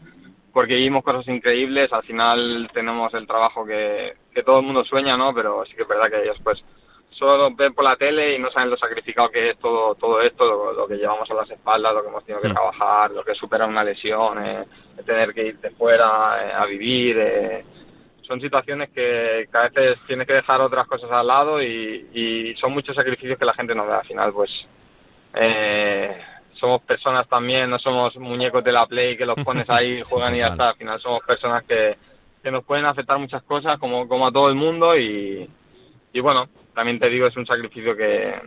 porque 0.52 0.74
vivimos 0.74 1.04
cosas 1.04 1.28
increíbles, 1.28 1.92
al 1.92 2.02
final 2.02 2.68
tenemos 2.72 3.14
el 3.14 3.28
trabajo 3.28 3.64
que, 3.64 4.14
que 4.34 4.42
todo 4.42 4.58
el 4.58 4.66
mundo 4.66 4.84
sueña, 4.84 5.16
¿no? 5.16 5.32
Pero 5.32 5.64
sí 5.66 5.74
que 5.76 5.82
es 5.82 5.88
verdad 5.88 6.10
que 6.10 6.22
ellos 6.22 6.38
pues 6.42 6.64
solo 7.10 7.50
ven 7.54 7.74
por 7.74 7.84
la 7.84 7.96
tele 7.96 8.34
y 8.34 8.38
no 8.38 8.50
saben 8.50 8.70
lo 8.70 8.76
sacrificado 8.76 9.30
que 9.30 9.50
es 9.50 9.58
todo 9.58 9.94
todo 9.94 10.20
esto, 10.20 10.72
lo, 10.72 10.86
que 10.86 10.96
llevamos 10.96 11.30
a 11.30 11.34
las 11.34 11.50
espaldas, 11.50 11.94
lo 11.94 12.02
que 12.02 12.08
hemos 12.08 12.24
tenido 12.24 12.42
que 12.42 12.48
mm. 12.48 12.54
trabajar, 12.54 13.10
lo 13.10 13.24
que 13.24 13.34
supera 13.34 13.66
una 13.66 13.84
lesión, 13.84 14.44
eh, 14.44 14.64
tener 15.04 15.34
que 15.34 15.46
irte 15.46 15.70
fuera 15.70 16.46
eh, 16.46 16.52
a 16.52 16.64
vivir. 16.66 17.18
Eh. 17.18 17.64
Son 18.22 18.40
situaciones 18.40 18.90
que, 18.90 19.48
a 19.52 19.68
veces 19.68 19.98
tienes 20.06 20.26
que 20.26 20.34
dejar 20.34 20.60
otras 20.60 20.86
cosas 20.86 21.10
al 21.10 21.26
lado 21.26 21.62
y, 21.62 22.54
son 22.60 22.72
muchos 22.72 22.94
sacrificios 22.94 23.38
que 23.38 23.44
la 23.44 23.54
gente 23.54 23.74
no 23.74 23.86
ve. 23.86 23.94
Al 23.94 24.06
final, 24.06 24.32
pues 24.32 24.50
eh, 25.34 26.20
somos 26.52 26.82
personas 26.82 27.26
también, 27.28 27.70
no 27.70 27.78
somos 27.78 28.16
muñecos 28.16 28.62
de 28.62 28.72
la 28.72 28.86
Play 28.86 29.16
que 29.16 29.24
los 29.24 29.36
pones 29.36 29.68
ahí, 29.70 30.02
juegan 30.08 30.34
y 30.34 30.40
ya 30.40 30.48
está. 30.48 30.70
Al 30.70 30.76
final 30.76 31.00
somos 31.00 31.22
personas 31.22 31.64
que, 31.64 31.96
que 32.42 32.50
nos 32.50 32.64
pueden 32.64 32.84
afectar 32.84 33.18
muchas 33.18 33.42
cosas 33.44 33.78
como, 33.78 34.06
como 34.06 34.26
a 34.26 34.32
todo 34.32 34.48
el 34.48 34.54
mundo 34.54 34.96
y, 34.96 35.48
y 36.12 36.20
bueno, 36.20 36.48
también 36.78 37.00
te 37.00 37.08
digo, 37.08 37.26
es 37.26 37.36
un 37.36 37.44
sacrificio 37.44 37.96
que, 37.96 38.40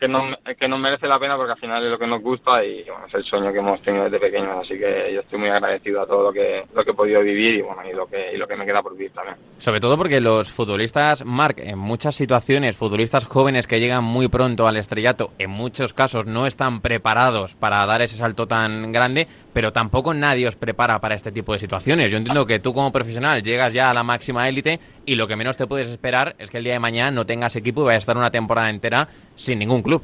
que 0.00 0.08
no, 0.08 0.22
que 0.58 0.66
no 0.66 0.78
merece 0.78 1.06
la 1.06 1.18
pena 1.18 1.36
porque 1.36 1.52
al 1.52 1.58
final 1.58 1.84
es 1.84 1.90
lo 1.90 1.98
que 1.98 2.06
nos 2.06 2.22
gusta 2.22 2.64
y 2.64 2.84
bueno, 2.84 3.06
es 3.06 3.14
el 3.14 3.24
sueño 3.24 3.52
que 3.52 3.58
hemos 3.58 3.82
tenido 3.82 4.04
desde 4.04 4.18
pequeños, 4.18 4.56
así 4.62 4.78
que 4.78 5.12
yo 5.12 5.20
estoy 5.20 5.38
muy 5.38 5.50
agradecido 5.50 6.00
a 6.00 6.06
todo 6.06 6.22
lo 6.22 6.32
que, 6.32 6.64
lo 6.74 6.82
que 6.82 6.90
he 6.90 6.94
podido 6.94 7.20
vivir 7.20 7.56
y 7.56 7.60
bueno, 7.60 7.82
y 7.86 7.92
lo 7.92 8.06
que, 8.06 8.32
y 8.32 8.38
lo 8.38 8.48
que 8.48 8.56
me 8.56 8.64
queda 8.64 8.82
por 8.82 8.96
vivir 8.96 9.12
también. 9.12 9.36
Sobre 9.58 9.78
todo 9.78 9.98
porque 9.98 10.22
los 10.22 10.50
futbolistas, 10.50 11.26
Marc, 11.26 11.58
en 11.58 11.78
muchas 11.78 12.16
situaciones, 12.16 12.76
futbolistas 12.76 13.26
jóvenes 13.26 13.66
que 13.66 13.78
llegan 13.78 14.02
muy 14.02 14.28
pronto 14.28 14.66
al 14.66 14.78
estrellato, 14.78 15.32
en 15.38 15.50
muchos 15.50 15.92
casos 15.92 16.24
no 16.24 16.46
están 16.46 16.80
preparados 16.80 17.54
para 17.54 17.84
dar 17.84 18.00
ese 18.00 18.16
salto 18.16 18.48
tan 18.48 18.92
grande, 18.92 19.28
pero 19.52 19.70
tampoco 19.70 20.14
nadie 20.14 20.48
os 20.48 20.56
prepara 20.56 20.98
para 21.00 21.14
este 21.14 21.30
tipo 21.30 21.52
de 21.52 21.58
situaciones. 21.58 22.10
Yo 22.10 22.16
entiendo 22.16 22.46
que 22.46 22.58
tú 22.58 22.72
como 22.72 22.90
profesional 22.90 23.42
llegas 23.42 23.74
ya 23.74 23.90
a 23.90 23.94
la 23.94 24.02
máxima 24.02 24.48
élite 24.48 24.80
y 25.04 25.16
lo 25.16 25.28
que 25.28 25.36
menos 25.36 25.58
te 25.58 25.66
puedes 25.66 25.88
esperar 25.88 26.36
es 26.38 26.50
que 26.50 26.56
el 26.56 26.64
día 26.64 26.72
de 26.72 26.78
mañana 26.78 27.10
no 27.10 27.26
tengas 27.26 27.54
equipo 27.54 27.82
y 27.82 27.84
vayas 27.84 27.98
a 27.98 28.04
estar 28.04 28.16
una 28.16 28.30
temporada 28.30 28.70
entera 28.70 29.08
sin 29.40 29.58
ningún 29.58 29.82
club. 29.82 30.02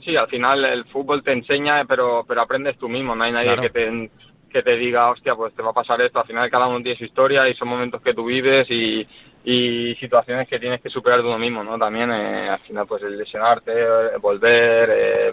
Sí, 0.00 0.16
al 0.16 0.26
final 0.26 0.64
el 0.64 0.84
fútbol 0.86 1.22
te 1.22 1.32
enseña, 1.32 1.84
pero 1.84 2.24
pero 2.26 2.42
aprendes 2.42 2.76
tú 2.76 2.88
mismo. 2.88 3.14
No 3.14 3.24
hay 3.24 3.32
nadie 3.32 3.56
que 3.56 3.70
te 3.70 4.10
que 4.50 4.62
te 4.62 4.76
diga, 4.76 5.10
hostia, 5.10 5.34
pues 5.34 5.54
te 5.54 5.62
va 5.62 5.70
a 5.70 5.74
pasar 5.74 6.00
esto. 6.02 6.18
Al 6.18 6.26
final 6.26 6.50
cada 6.50 6.66
uno 6.66 6.82
tiene 6.82 6.98
su 6.98 7.04
historia 7.04 7.48
y 7.48 7.54
son 7.54 7.68
momentos 7.68 8.02
que 8.02 8.12
tú 8.12 8.26
vives 8.26 8.70
y, 8.70 9.06
y 9.44 9.94
situaciones 9.94 10.46
que 10.46 10.58
tienes 10.58 10.80
que 10.82 10.90
superar 10.90 11.22
de 11.22 11.28
uno 11.28 11.38
mismo, 11.38 11.64
¿no? 11.64 11.78
También 11.78 12.10
eh, 12.10 12.50
al 12.50 12.60
final 12.60 12.86
pues 12.86 13.02
el 13.02 13.16
lesionarte, 13.16 13.72
volver, 14.20 14.90
eh, 14.92 15.32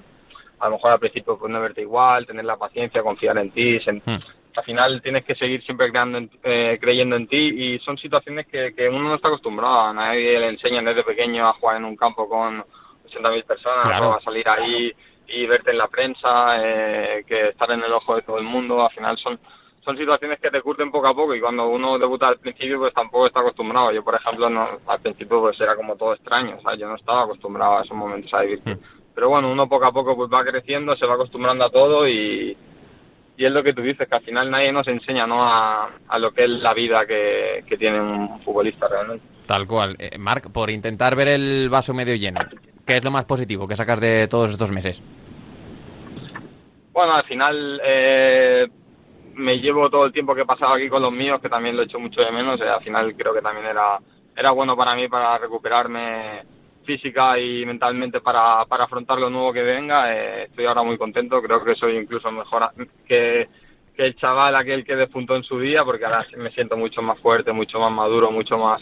a 0.60 0.66
lo 0.66 0.76
mejor 0.76 0.92
al 0.94 1.00
principio 1.00 1.38
pues 1.38 1.52
no 1.52 1.60
verte 1.60 1.82
igual, 1.82 2.26
tener 2.26 2.46
la 2.46 2.56
paciencia, 2.56 3.04
confiar 3.04 3.38
en 3.40 3.52
ti. 3.52 3.80
Hmm. 4.06 4.18
Al 4.60 4.66
final 4.66 5.02
tienes 5.02 5.24
que 5.24 5.36
seguir 5.36 5.64
siempre 5.64 5.90
creando 5.90 6.20
eh, 6.44 6.78
creyendo 6.82 7.16
en 7.16 7.28
ti 7.28 7.38
y 7.38 7.80
son 7.80 7.98
situaciones 7.98 8.46
que, 8.48 8.74
que 8.76 8.90
uno 8.90 9.08
no 9.08 9.16
está 9.16 9.30
acostumbrado. 9.30 9.82
A 9.82 9.94
nadie 9.94 10.38
le 10.38 10.50
enseña 10.50 10.82
desde 10.82 11.04
pequeño 11.04 11.48
a 11.48 11.54
jugar 11.54 11.78
en 11.78 11.86
un 11.86 11.96
campo 11.96 12.28
con 12.28 12.60
80.000 13.08 13.46
personas, 13.46 13.88
claro. 13.88 14.16
a 14.16 14.22
salir 14.22 14.48
ahí 14.50 14.92
y 15.28 15.46
verte 15.46 15.72
en 15.72 15.78
la 15.78 15.88
prensa, 15.88 16.58
eh, 16.62 17.24
que 17.26 17.50
estar 17.50 17.72
en 17.72 17.84
el 17.84 17.94
ojo 17.94 18.16
de 18.16 18.24
todo 18.24 18.38
el 18.38 18.44
mundo, 18.44 18.84
al 18.84 18.92
final 18.92 19.18
son 19.18 19.40
son 19.82 19.98
situaciones 19.98 20.40
que 20.40 20.52
te 20.52 20.62
curten 20.62 20.92
poco 20.92 21.08
a 21.08 21.16
poco 21.16 21.34
y 21.34 21.40
cuando 21.40 21.68
uno 21.68 21.98
debuta 21.98 22.28
al 22.28 22.38
principio 22.38 22.80
pues 22.80 22.94
tampoco 22.94 23.28
está 23.28 23.40
acostumbrado. 23.40 23.92
Yo 23.92 24.04
por 24.04 24.16
ejemplo 24.16 24.50
no, 24.50 24.68
al 24.86 25.00
principio 25.00 25.40
pues 25.40 25.60
era 25.60 25.76
como 25.76 25.96
todo 25.96 26.14
extraño, 26.14 26.58
o 26.58 26.62
sea, 26.62 26.76
yo 26.76 26.88
no 26.88 26.96
estaba 26.96 27.24
acostumbrado 27.24 27.78
a 27.78 27.84
esos 27.84 27.96
momentos 27.96 28.34
a 28.34 28.42
vivir. 28.42 28.62
Mm. 28.66 28.78
Pero 29.16 29.30
bueno, 29.30 29.52
uno 29.52 29.68
poco 29.68 29.86
a 29.86 29.92
poco 29.92 30.16
pues 30.16 30.30
va 30.32 30.44
creciendo, 30.44 30.96
se 30.96 31.06
va 31.06 31.16
acostumbrando 31.16 31.66
a 31.66 31.70
todo 31.70 32.08
y, 32.08 32.58
y 33.40 33.46
es 33.46 33.54
lo 33.54 33.64
que 33.64 33.74
tú 33.74 33.82
dices, 33.82 34.06
que 34.06 34.16
al 34.16 34.22
final 34.22 34.52
nadie 34.52 34.70
nos 34.74 34.86
enseña 34.90 35.26
¿no? 35.26 35.42
a, 35.42 35.90
a 36.10 36.20
lo 36.20 36.34
que 36.34 36.44
es 36.44 36.50
la 36.50 36.74
vida 36.74 37.06
que, 37.06 37.64
que 37.66 37.78
tiene 37.78 38.02
un 38.02 38.42
futbolista 38.42 38.90
realmente. 38.90 39.26
Tal 39.46 39.66
cual. 39.66 39.96
Eh, 39.98 40.18
Marc, 40.18 40.52
por 40.52 40.70
intentar 40.70 41.16
ver 41.16 41.30
el 41.30 41.70
vaso 41.70 41.94
medio 41.94 42.16
lleno, 42.16 42.42
¿Qué 42.86 42.98
es 42.98 43.04
lo 43.04 43.12
más 43.12 43.24
positivo 43.24 43.66
que 43.66 43.78
sacas 43.78 44.02
de 44.02 44.28
todos 44.28 44.52
estos 44.52 44.72
meses? 44.72 45.02
Bueno, 46.92 47.14
al 47.14 47.24
final 47.24 47.80
eh, 47.82 48.68
me 49.36 49.58
llevo 49.60 49.90
todo 49.90 50.06
el 50.06 50.12
tiempo 50.12 50.36
que 50.36 50.42
he 50.42 50.46
pasado 50.46 50.74
aquí 50.74 50.90
con 50.90 51.02
los 51.02 51.14
míos, 51.14 51.40
que 51.40 51.48
también 51.48 51.78
lo 51.78 51.84
he 51.84 51.86
hecho 51.86 52.00
mucho 52.00 52.20
de 52.20 52.32
menos. 52.32 52.60
Eh, 52.60 52.68
al 52.68 52.84
final 52.84 53.16
creo 53.16 53.34
que 53.34 53.42
también 53.42 53.68
era, 53.68 54.00
era 54.36 54.52
bueno 54.52 54.76
para 54.76 54.96
mí 54.96 55.08
para 55.08 55.38
recuperarme 55.38 56.44
física 56.84 57.40
y 57.40 57.66
mentalmente 57.66 58.22
para, 58.22 58.66
para 58.66 58.86
afrontar 58.86 59.20
lo 59.20 59.30
nuevo 59.30 59.54
que 59.54 59.64
venga. 59.64 60.14
Eh, 60.14 60.44
estoy 60.46 60.66
ahora 60.66 60.84
muy 60.84 60.98
contento, 60.98 61.42
creo 61.42 61.64
que 61.64 61.76
soy 61.76 61.98
incluso 61.98 62.32
mejor 62.32 62.70
que, 63.08 63.48
que 63.96 64.06
el 64.06 64.16
chaval 64.16 64.56
aquel 64.56 64.84
que 64.86 64.96
despuntó 64.96 65.36
en 65.36 65.44
su 65.44 65.60
día, 65.60 65.84
porque 65.84 66.06
ahora 66.06 66.26
me 66.38 66.52
siento 66.52 66.78
mucho 66.78 67.02
más 67.02 67.20
fuerte, 67.20 67.52
mucho 67.52 67.80
más 67.80 67.92
maduro, 67.92 68.32
mucho 68.32 68.58
más 68.58 68.82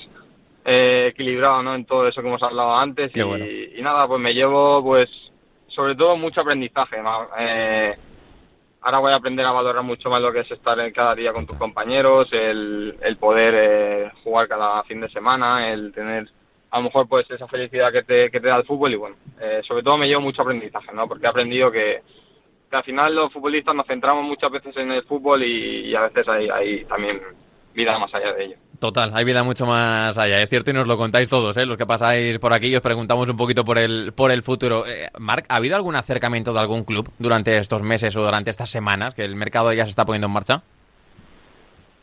eh, 0.69 1.07
equilibrado 1.11 1.63
¿no? 1.63 1.75
en 1.75 1.85
todo 1.85 2.07
eso 2.07 2.21
que 2.21 2.27
hemos 2.27 2.43
hablado 2.43 2.75
antes 2.75 3.11
y, 3.15 3.81
nada, 3.81 4.05
pues 4.05 4.19
me 4.19 4.33
llevo 4.33 4.83
pues 4.83 5.09
sobre 5.67 5.95
todo 5.95 6.17
mucho 6.17 6.41
aprendizaje. 6.41 6.97
Eh, 7.39 7.95
ahora 8.81 8.99
voy 8.99 9.11
a 9.13 9.15
aprender 9.15 9.45
a 9.45 9.51
valorar 9.51 9.83
mucho 9.83 10.09
más 10.09 10.21
lo 10.21 10.31
que 10.31 10.41
es 10.41 10.51
estar 10.51 10.91
cada 10.91 11.15
día 11.15 11.31
con 11.31 11.47
tus 11.47 11.57
compañeros, 11.57 12.27
el, 12.33 12.97
el 13.01 13.17
poder 13.17 13.53
eh, 13.57 14.11
jugar 14.23 14.47
cada 14.47 14.83
fin 14.83 14.99
de 14.99 15.09
semana, 15.09 15.71
el 15.71 15.93
tener 15.93 16.29
a 16.69 16.77
lo 16.77 16.83
mejor 16.83 17.07
pues 17.07 17.29
esa 17.29 17.47
felicidad 17.47 17.91
que 17.91 18.03
te, 18.03 18.29
que 18.29 18.39
te 18.39 18.47
da 18.47 18.57
el 18.57 18.65
fútbol 18.65 18.93
y 18.93 18.95
bueno, 18.95 19.15
eh, 19.39 19.61
sobre 19.67 19.83
todo 19.83 19.97
me 19.97 20.07
llevo 20.07 20.21
mucho 20.21 20.41
aprendizaje, 20.41 20.91
¿no? 20.93 21.07
Porque 21.07 21.25
he 21.25 21.29
aprendido 21.29 21.71
que, 21.71 22.01
que, 22.69 22.75
al 22.75 22.83
final 22.83 23.15
los 23.15 23.31
futbolistas 23.31 23.75
nos 23.75 23.87
centramos 23.87 24.25
muchas 24.25 24.51
veces 24.51 24.75
en 24.77 24.91
el 24.91 25.03
fútbol 25.03 25.43
y, 25.43 25.95
a 25.95 26.01
veces 26.03 26.27
hay, 26.27 26.49
hay 26.49 26.85
también 26.85 27.21
vida 27.73 27.97
más 27.97 28.13
allá 28.13 28.33
de 28.33 28.45
ello. 28.45 28.55
Total, 28.79 29.11
hay 29.13 29.23
vida 29.23 29.43
mucho 29.43 29.65
más 29.65 30.17
allá, 30.17 30.41
es 30.41 30.49
cierto, 30.49 30.69
y 30.69 30.73
nos 30.73 30.87
lo 30.87 30.97
contáis 30.97 31.29
todos, 31.29 31.55
¿eh? 31.57 31.65
los 31.65 31.77
que 31.77 31.85
pasáis 31.85 32.37
por 32.37 32.53
aquí 32.53 32.67
y 32.67 32.75
os 32.75 32.81
preguntamos 32.81 33.27
un 33.29 33.37
poquito 33.37 33.63
por 33.63 33.77
el, 33.77 34.13
por 34.13 34.31
el 34.31 34.43
futuro. 34.43 34.85
Eh, 34.85 35.07
Marc, 35.17 35.45
¿ha 35.49 35.55
habido 35.55 35.75
algún 35.75 35.95
acercamiento 35.95 36.53
de 36.53 36.59
algún 36.59 36.83
club 36.83 37.09
durante 37.17 37.57
estos 37.57 37.81
meses 37.81 38.15
o 38.17 38.23
durante 38.23 38.51
estas 38.51 38.69
semanas 38.69 39.15
que 39.15 39.23
el 39.23 39.35
mercado 39.35 39.73
ya 39.73 39.85
se 39.85 39.91
está 39.91 40.05
poniendo 40.05 40.27
en 40.27 40.33
marcha? 40.33 40.61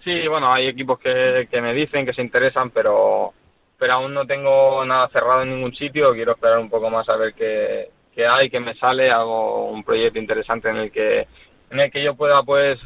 Sí, 0.03 0.27
bueno, 0.27 0.53
hay 0.53 0.67
equipos 0.67 0.99
que, 0.99 1.49
que 1.51 1.63
me 1.63 1.73
dicen 1.73 2.05
que 2.05 2.13
se 2.13 2.23
interesan, 2.23 2.71
pero, 2.71 3.33
pero 3.79 3.95
aún 3.95 4.15
no 4.15 4.27
tengo 4.27 4.85
nada 4.85 5.09
cerrado 5.09 5.43
en 5.43 5.51
ningún 5.51 5.75
sitio. 5.75 6.13
Quiero 6.13 6.33
esperar 6.33 6.59
un 6.59 6.71
poco 6.71 6.91
más 6.91 7.09
a 7.09 7.17
ver 7.17 7.35
qué, 7.35 7.91
qué 8.15 8.27
hay, 8.27 8.51
qué 8.51 8.61
me 8.61 8.75
sale. 8.75 9.11
Hago 9.11 9.67
un 9.71 9.85
proyecto 9.85 10.19
interesante 10.19 10.69
en 10.69 10.77
el 10.77 10.93
que, 10.93 11.27
en 11.71 11.81
el 11.81 11.91
que 11.91 12.03
yo 12.03 12.15
pueda, 12.15 12.43
pues, 12.43 12.79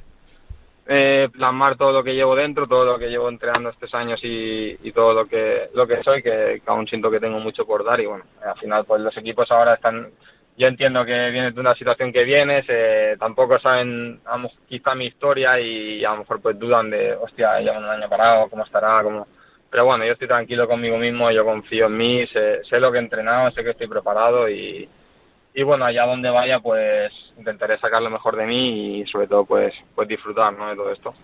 eh, 0.90 1.28
plasmar 1.30 1.76
todo 1.76 1.92
lo 1.92 2.02
que 2.02 2.14
llevo 2.14 2.34
dentro, 2.34 2.66
todo 2.66 2.86
lo 2.86 2.98
que 2.98 3.10
llevo 3.10 3.28
entrenando 3.28 3.68
estos 3.68 3.94
años 3.94 4.18
y, 4.24 4.78
y 4.82 4.92
todo 4.92 5.12
lo 5.12 5.26
que 5.28 5.68
lo 5.74 5.86
que 5.86 6.02
soy, 6.02 6.22
que, 6.22 6.62
que, 6.64 6.70
aún 6.70 6.88
siento 6.88 7.10
que 7.10 7.20
tengo 7.20 7.38
mucho 7.40 7.66
por 7.66 7.84
dar 7.84 8.00
y 8.00 8.06
bueno, 8.06 8.24
al 8.42 8.58
final 8.58 8.86
pues 8.86 9.02
los 9.02 9.14
equipos 9.18 9.50
ahora 9.52 9.74
están, 9.74 10.08
yo 10.56 10.66
entiendo 10.66 11.04
que 11.04 11.30
vienes 11.30 11.54
de 11.54 11.60
una 11.60 11.74
situación 11.74 12.10
que 12.10 12.24
vienes, 12.24 12.64
eh, 12.68 13.16
tampoco 13.18 13.58
saben 13.58 14.18
a 14.24 14.42
quizá 14.66 14.94
mi 14.94 15.04
historia 15.04 15.60
y 15.60 16.02
a 16.06 16.12
lo 16.12 16.20
mejor 16.20 16.40
pues 16.40 16.58
dudan 16.58 16.88
de, 16.88 17.12
hostia, 17.16 17.60
llevan 17.60 17.84
un 17.84 17.90
año 17.90 18.08
parado, 18.08 18.48
cómo 18.48 18.64
estará, 18.64 19.02
cómo... 19.02 19.26
Pero 19.70 19.84
bueno, 19.84 20.04
yo 20.04 20.12
estoy 20.12 20.28
tranquilo 20.28 20.66
conmigo 20.66 20.96
mismo, 20.96 21.30
yo 21.30 21.44
confío 21.44 21.86
en 21.86 21.96
mí, 21.96 22.26
sé, 22.28 22.64
sé 22.64 22.80
lo 22.80 22.90
que 22.90 22.98
he 22.98 23.02
entrenado, 23.02 23.50
sé 23.50 23.62
que 23.62 23.70
estoy 23.70 23.86
preparado 23.86 24.48
y, 24.48 24.88
y 25.54 25.62
bueno, 25.62 25.84
allá 25.84 26.06
donde 26.06 26.30
vaya, 26.30 26.60
pues 26.60 27.12
intentaré 27.36 27.78
sacar 27.78 28.00
lo 28.00 28.10
mejor 28.10 28.36
de 28.36 28.46
mí 28.46 29.00
y 29.00 29.06
sobre 29.06 29.26
todo, 29.26 29.44
pues, 29.44 29.74
pues 29.94 30.08
disfrutar 30.08 30.52
¿no? 30.56 30.70
de 30.70 30.76
todo 30.76 30.92
esto. 30.92 31.14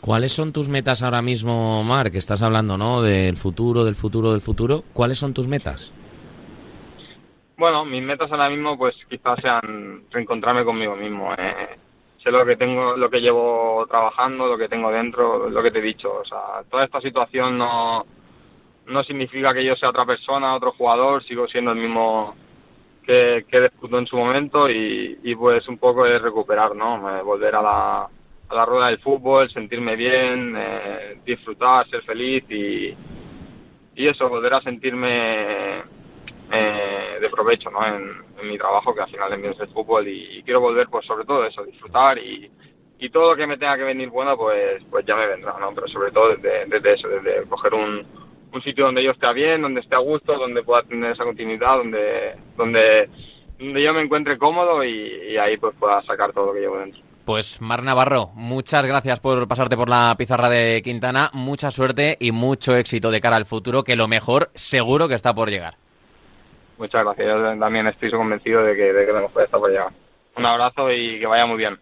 ¿Cuáles 0.00 0.32
son 0.32 0.52
tus 0.52 0.68
metas 0.68 1.02
ahora 1.02 1.22
mismo, 1.22 1.82
Marc? 1.84 2.14
Estás 2.16 2.42
hablando, 2.42 2.76
¿no? 2.76 3.00
Del 3.00 3.36
futuro, 3.36 3.84
del 3.84 3.94
futuro, 3.94 4.32
del 4.32 4.42
futuro. 4.42 4.84
¿Cuáles 4.92 5.18
son 5.18 5.32
tus 5.32 5.48
metas? 5.48 5.94
Bueno, 7.56 7.84
mis 7.84 8.02
metas 8.02 8.30
ahora 8.30 8.50
mismo, 8.50 8.76
pues 8.76 8.96
quizás 9.08 9.38
sean 9.40 10.02
reencontrarme 10.10 10.64
conmigo 10.64 10.96
mismo. 10.96 11.32
Eh. 11.34 11.78
Sé 12.24 12.30
lo 12.30 12.46
que 12.46 12.56
tengo, 12.56 12.96
lo 12.96 13.10
que 13.10 13.20
llevo 13.20 13.86
trabajando, 13.86 14.46
lo 14.46 14.56
que 14.56 14.66
tengo 14.66 14.90
dentro, 14.90 15.50
lo 15.50 15.62
que 15.62 15.70
te 15.70 15.80
he 15.80 15.82
dicho. 15.82 16.10
O 16.10 16.24
sea, 16.24 16.64
toda 16.70 16.84
esta 16.84 16.98
situación 17.02 17.58
no, 17.58 18.06
no 18.86 19.04
significa 19.04 19.52
que 19.52 19.62
yo 19.62 19.76
sea 19.76 19.90
otra 19.90 20.06
persona, 20.06 20.54
otro 20.54 20.72
jugador. 20.72 21.22
Sigo 21.22 21.46
siendo 21.46 21.72
el 21.72 21.78
mismo 21.78 22.34
que, 23.02 23.44
que 23.46 23.60
disputó 23.60 23.98
en 23.98 24.06
su 24.06 24.16
momento 24.16 24.70
y, 24.70 25.34
pues 25.38 25.68
un 25.68 25.76
poco 25.76 26.06
es 26.06 26.22
recuperar, 26.22 26.74
¿no? 26.74 26.98
Volver 27.22 27.56
a 27.56 27.62
la, 27.62 28.08
a 28.48 28.54
la 28.54 28.64
rueda 28.64 28.86
del 28.86 29.00
fútbol, 29.00 29.50
sentirme 29.50 29.94
bien, 29.94 30.54
eh, 30.56 31.18
disfrutar, 31.26 31.86
ser 31.90 32.02
feliz 32.04 32.42
y, 32.48 32.96
y 33.96 34.08
eso, 34.08 34.30
volver 34.30 34.54
a 34.54 34.62
sentirme 34.62 35.82
eh, 36.50 37.03
de 37.24 37.30
provecho, 37.30 37.70
¿no? 37.70 37.84
En, 37.86 38.24
mi 38.48 38.58
trabajo, 38.58 38.94
que 38.94 39.00
al 39.00 39.10
final 39.10 39.32
es 39.44 39.58
el 39.58 39.68
fútbol 39.68 40.06
y, 40.06 40.38
y, 40.38 40.42
quiero 40.42 40.60
volver, 40.60 40.88
pues 40.88 41.06
sobre 41.06 41.24
todo 41.24 41.46
eso, 41.46 41.64
disfrutar 41.64 42.18
y, 42.18 42.50
y 42.98 43.08
todo 43.08 43.30
lo 43.30 43.36
que 43.36 43.46
me 43.46 43.56
tenga 43.56 43.76
que 43.78 43.84
venir 43.84 44.10
bueno, 44.10 44.36
pues, 44.36 44.82
pues 44.90 45.06
ya 45.06 45.16
me 45.16 45.26
vendrá, 45.26 45.56
¿no? 45.58 45.72
Pero 45.74 45.88
sobre 45.88 46.12
todo 46.12 46.36
desde, 46.36 46.66
desde 46.66 46.92
eso, 46.92 47.08
desde 47.08 47.48
coger 47.48 47.72
un 47.72 48.06
un 48.54 48.62
sitio 48.62 48.86
donde 48.86 49.02
yo 49.02 49.10
esté 49.10 49.32
bien, 49.32 49.62
donde 49.62 49.80
esté 49.80 49.96
a 49.96 49.98
gusto, 49.98 50.38
donde 50.38 50.62
pueda 50.62 50.82
tener 50.84 51.12
esa 51.12 51.24
continuidad, 51.24 51.76
donde, 51.76 52.36
donde, 52.56 53.08
donde 53.58 53.82
yo 53.82 53.92
me 53.92 54.02
encuentre 54.02 54.38
cómodo 54.38 54.84
y, 54.84 55.32
y, 55.32 55.36
ahí 55.36 55.56
pues 55.56 55.74
pueda 55.78 56.00
sacar 56.02 56.32
todo 56.32 56.46
lo 56.46 56.54
que 56.54 56.60
llevo 56.60 56.78
dentro. 56.78 57.02
Pues 57.24 57.60
Mar 57.60 57.82
Navarro, 57.82 58.30
muchas 58.34 58.84
gracias 58.84 59.18
por 59.18 59.48
pasarte 59.48 59.76
por 59.76 59.88
la 59.88 60.14
pizarra 60.16 60.50
de 60.50 60.82
Quintana, 60.82 61.30
mucha 61.32 61.70
suerte 61.70 62.16
y 62.20 62.32
mucho 62.32 62.76
éxito 62.76 63.10
de 63.10 63.20
cara 63.20 63.36
al 63.36 63.46
futuro, 63.46 63.82
que 63.82 63.96
lo 63.96 64.08
mejor 64.08 64.50
seguro 64.54 65.08
que 65.08 65.14
está 65.14 65.34
por 65.34 65.50
llegar. 65.50 65.76
Muchas 66.84 67.02
gracias, 67.02 67.26
yo 67.26 67.58
también 67.58 67.86
estoy 67.86 68.10
convencido 68.10 68.62
de 68.62 68.76
que, 68.76 68.92
de 68.92 69.06
que 69.06 69.12
lo 69.12 69.22
mejor 69.22 69.44
está 69.44 69.58
por 69.58 69.70
llegar. 69.70 69.88
Un 70.36 70.44
abrazo 70.44 70.92
y 70.92 71.18
que 71.18 71.26
vaya 71.26 71.46
muy 71.46 71.56
bien 71.56 71.78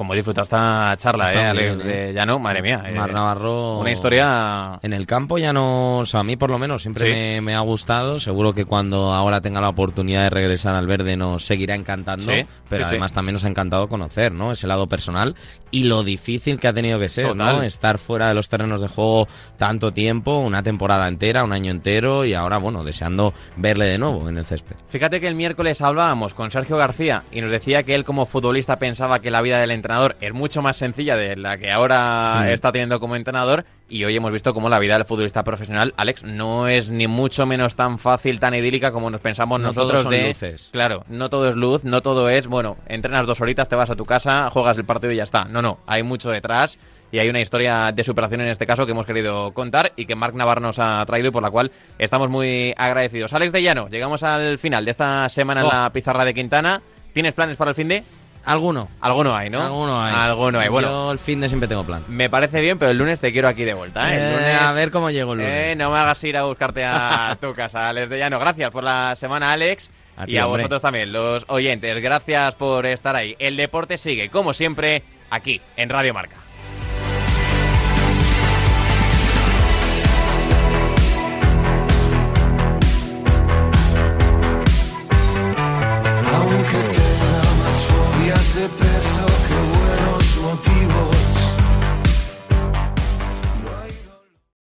como 0.00 0.14
disfruta 0.14 0.40
esta 0.40 0.94
charla, 0.96 1.30
¿eh, 1.30 1.44
Alex? 1.44 1.84
¿eh? 1.84 1.84
De 1.84 2.12
Llano, 2.14 2.38
madre 2.38 2.62
mía. 2.62 2.82
Mar 2.96 3.12
Navarro. 3.12 3.80
Una 3.80 3.92
historia. 3.92 4.78
En 4.80 4.94
el 4.94 5.06
campo 5.06 5.36
ya 5.36 5.52
no. 5.52 5.98
O 5.98 6.06
sea, 6.06 6.20
a 6.20 6.24
mí 6.24 6.36
por 6.36 6.48
lo 6.48 6.58
menos 6.58 6.80
siempre 6.80 7.04
sí. 7.04 7.12
me, 7.12 7.40
me, 7.42 7.54
ha 7.54 7.60
gustado. 7.60 8.18
Seguro 8.18 8.54
que 8.54 8.64
cuando 8.64 9.12
ahora 9.12 9.42
tenga 9.42 9.60
la 9.60 9.68
oportunidad 9.68 10.22
de 10.22 10.30
regresar 10.30 10.74
al 10.74 10.86
verde 10.86 11.18
nos 11.18 11.44
seguirá 11.44 11.74
encantando. 11.74 12.32
Sí, 12.32 12.46
pero 12.70 12.84
sí, 12.84 12.88
además 12.88 13.12
también 13.12 13.34
nos 13.34 13.44
ha 13.44 13.48
encantado 13.48 13.88
conocer, 13.88 14.32
¿no? 14.32 14.52
Ese 14.52 14.66
lado 14.66 14.86
personal 14.86 15.34
y 15.70 15.84
lo 15.84 16.02
difícil 16.02 16.58
que 16.58 16.68
ha 16.68 16.72
tenido 16.72 16.98
que 16.98 17.10
ser, 17.10 17.26
Total. 17.26 17.56
¿no? 17.56 17.62
Estar 17.62 17.98
fuera 17.98 18.28
de 18.28 18.34
los 18.34 18.48
terrenos 18.48 18.80
de 18.80 18.88
juego 18.88 19.28
tanto 19.58 19.92
tiempo, 19.92 20.38
una 20.38 20.62
temporada 20.62 21.08
entera, 21.08 21.44
un 21.44 21.52
año 21.52 21.70
entero 21.70 22.24
y 22.24 22.32
ahora, 22.32 22.56
bueno, 22.56 22.84
deseando 22.84 23.34
verle 23.56 23.84
de 23.84 23.98
nuevo 23.98 24.30
en 24.30 24.38
el 24.38 24.46
césped. 24.46 24.76
Fíjate 24.88 25.20
que 25.20 25.26
el 25.26 25.34
miércoles 25.34 25.82
hablábamos 25.82 26.32
con 26.32 26.50
Sergio 26.50 26.78
García 26.78 27.24
y 27.30 27.42
nos 27.42 27.50
decía 27.50 27.82
que 27.82 27.94
él 27.94 28.04
como 28.04 28.24
futbolista 28.24 28.78
pensaba 28.78 29.18
que 29.18 29.30
la 29.30 29.42
vida 29.42 29.60
del 29.60 29.70
entrenador 29.72 29.89
es 30.20 30.32
mucho 30.32 30.62
más 30.62 30.76
sencilla 30.76 31.16
de 31.16 31.36
la 31.36 31.58
que 31.58 31.70
ahora 31.70 32.42
mm. 32.42 32.48
está 32.48 32.70
teniendo 32.72 33.00
como 33.00 33.16
entrenador 33.16 33.64
y 33.88 34.04
hoy 34.04 34.16
hemos 34.16 34.32
visto 34.32 34.54
cómo 34.54 34.68
la 34.68 34.78
vida 34.78 34.94
del 34.94 35.04
futbolista 35.04 35.42
profesional, 35.42 35.94
Alex, 35.96 36.22
no 36.22 36.68
es 36.68 36.90
ni 36.90 37.08
mucho 37.08 37.44
menos 37.44 37.74
tan 37.74 37.98
fácil, 37.98 38.38
tan 38.38 38.54
idílica 38.54 38.92
como 38.92 39.10
nos 39.10 39.20
pensamos 39.20 39.60
no 39.60 39.68
nosotros 39.68 40.02
son 40.02 40.12
de 40.12 40.28
luces. 40.28 40.70
Claro, 40.72 41.04
no 41.08 41.28
todo 41.28 41.48
es 41.48 41.56
luz, 41.56 41.82
no 41.82 42.02
todo 42.02 42.28
es, 42.28 42.46
bueno, 42.46 42.76
entrenas 42.86 43.26
dos 43.26 43.40
horitas, 43.40 43.68
te 43.68 43.74
vas 43.74 43.90
a 43.90 43.96
tu 43.96 44.04
casa, 44.04 44.48
juegas 44.50 44.78
el 44.78 44.84
partido 44.84 45.12
y 45.12 45.16
ya 45.16 45.24
está. 45.24 45.44
No, 45.46 45.60
no, 45.60 45.80
hay 45.86 46.04
mucho 46.04 46.30
detrás 46.30 46.78
y 47.10 47.18
hay 47.18 47.28
una 47.28 47.40
historia 47.40 47.90
de 47.92 48.04
superación 48.04 48.42
en 48.42 48.48
este 48.48 48.66
caso 48.66 48.86
que 48.86 48.92
hemos 48.92 49.06
querido 49.06 49.52
contar 49.52 49.92
y 49.96 50.06
que 50.06 50.14
Marc 50.14 50.34
Navarro 50.34 50.60
nos 50.60 50.78
ha 50.78 51.04
traído 51.04 51.28
y 51.28 51.32
por 51.32 51.42
la 51.42 51.50
cual 51.50 51.72
estamos 51.98 52.30
muy 52.30 52.72
agradecidos. 52.76 53.32
Alex 53.32 53.52
de 53.52 53.62
Llano, 53.62 53.88
llegamos 53.88 54.22
al 54.22 54.58
final 54.58 54.84
de 54.84 54.92
esta 54.92 55.28
semana 55.28 55.62
oh. 55.62 55.64
en 55.64 55.76
la 55.76 55.92
pizarra 55.92 56.24
de 56.24 56.34
Quintana. 56.34 56.80
¿Tienes 57.12 57.34
planes 57.34 57.56
para 57.56 57.70
el 57.70 57.74
fin 57.74 57.88
de? 57.88 58.04
Alguno. 58.44 58.88
Alguno 59.00 59.36
hay, 59.36 59.50
¿no? 59.50 59.62
Alguno 59.62 60.02
hay. 60.02 60.14
Alguno 60.14 60.58
hay. 60.60 60.68
Bueno, 60.68 60.88
yo 60.88 61.12
el 61.12 61.18
fin 61.18 61.40
de 61.40 61.48
siempre 61.48 61.68
tengo 61.68 61.84
plan. 61.84 62.04
Me 62.08 62.30
parece 62.30 62.60
bien, 62.60 62.78
pero 62.78 62.90
el 62.90 62.98
lunes 62.98 63.20
te 63.20 63.32
quiero 63.32 63.48
aquí 63.48 63.64
de 63.64 63.74
vuelta, 63.74 64.12
¿eh? 64.12 64.18
eh 64.18 64.32
lunes, 64.32 64.62
a 64.62 64.72
ver 64.72 64.90
cómo 64.90 65.10
llego 65.10 65.32
el 65.34 65.40
lunes. 65.40 65.52
Eh, 65.54 65.74
no 65.76 65.90
me 65.90 65.98
hagas 65.98 66.22
ir 66.24 66.36
a 66.36 66.44
buscarte 66.44 66.84
a 66.84 67.36
tu 67.40 67.54
casa, 67.54 67.88
Alex 67.88 68.08
de 68.08 68.18
Llano. 68.18 68.38
Gracias 68.38 68.70
por 68.70 68.84
la 68.84 69.14
semana, 69.16 69.52
Alex. 69.52 69.90
A 70.16 70.26
ti, 70.26 70.32
y 70.32 70.38
a 70.38 70.46
hombre. 70.46 70.62
vosotros 70.62 70.82
también, 70.82 71.12
los 71.12 71.44
oyentes. 71.48 72.00
Gracias 72.02 72.54
por 72.54 72.86
estar 72.86 73.16
ahí. 73.16 73.36
El 73.38 73.56
deporte 73.56 73.98
sigue, 73.98 74.28
como 74.28 74.54
siempre, 74.54 75.02
aquí, 75.30 75.60
en 75.76 75.88
Radio 75.88 76.14
Marca. 76.14 76.36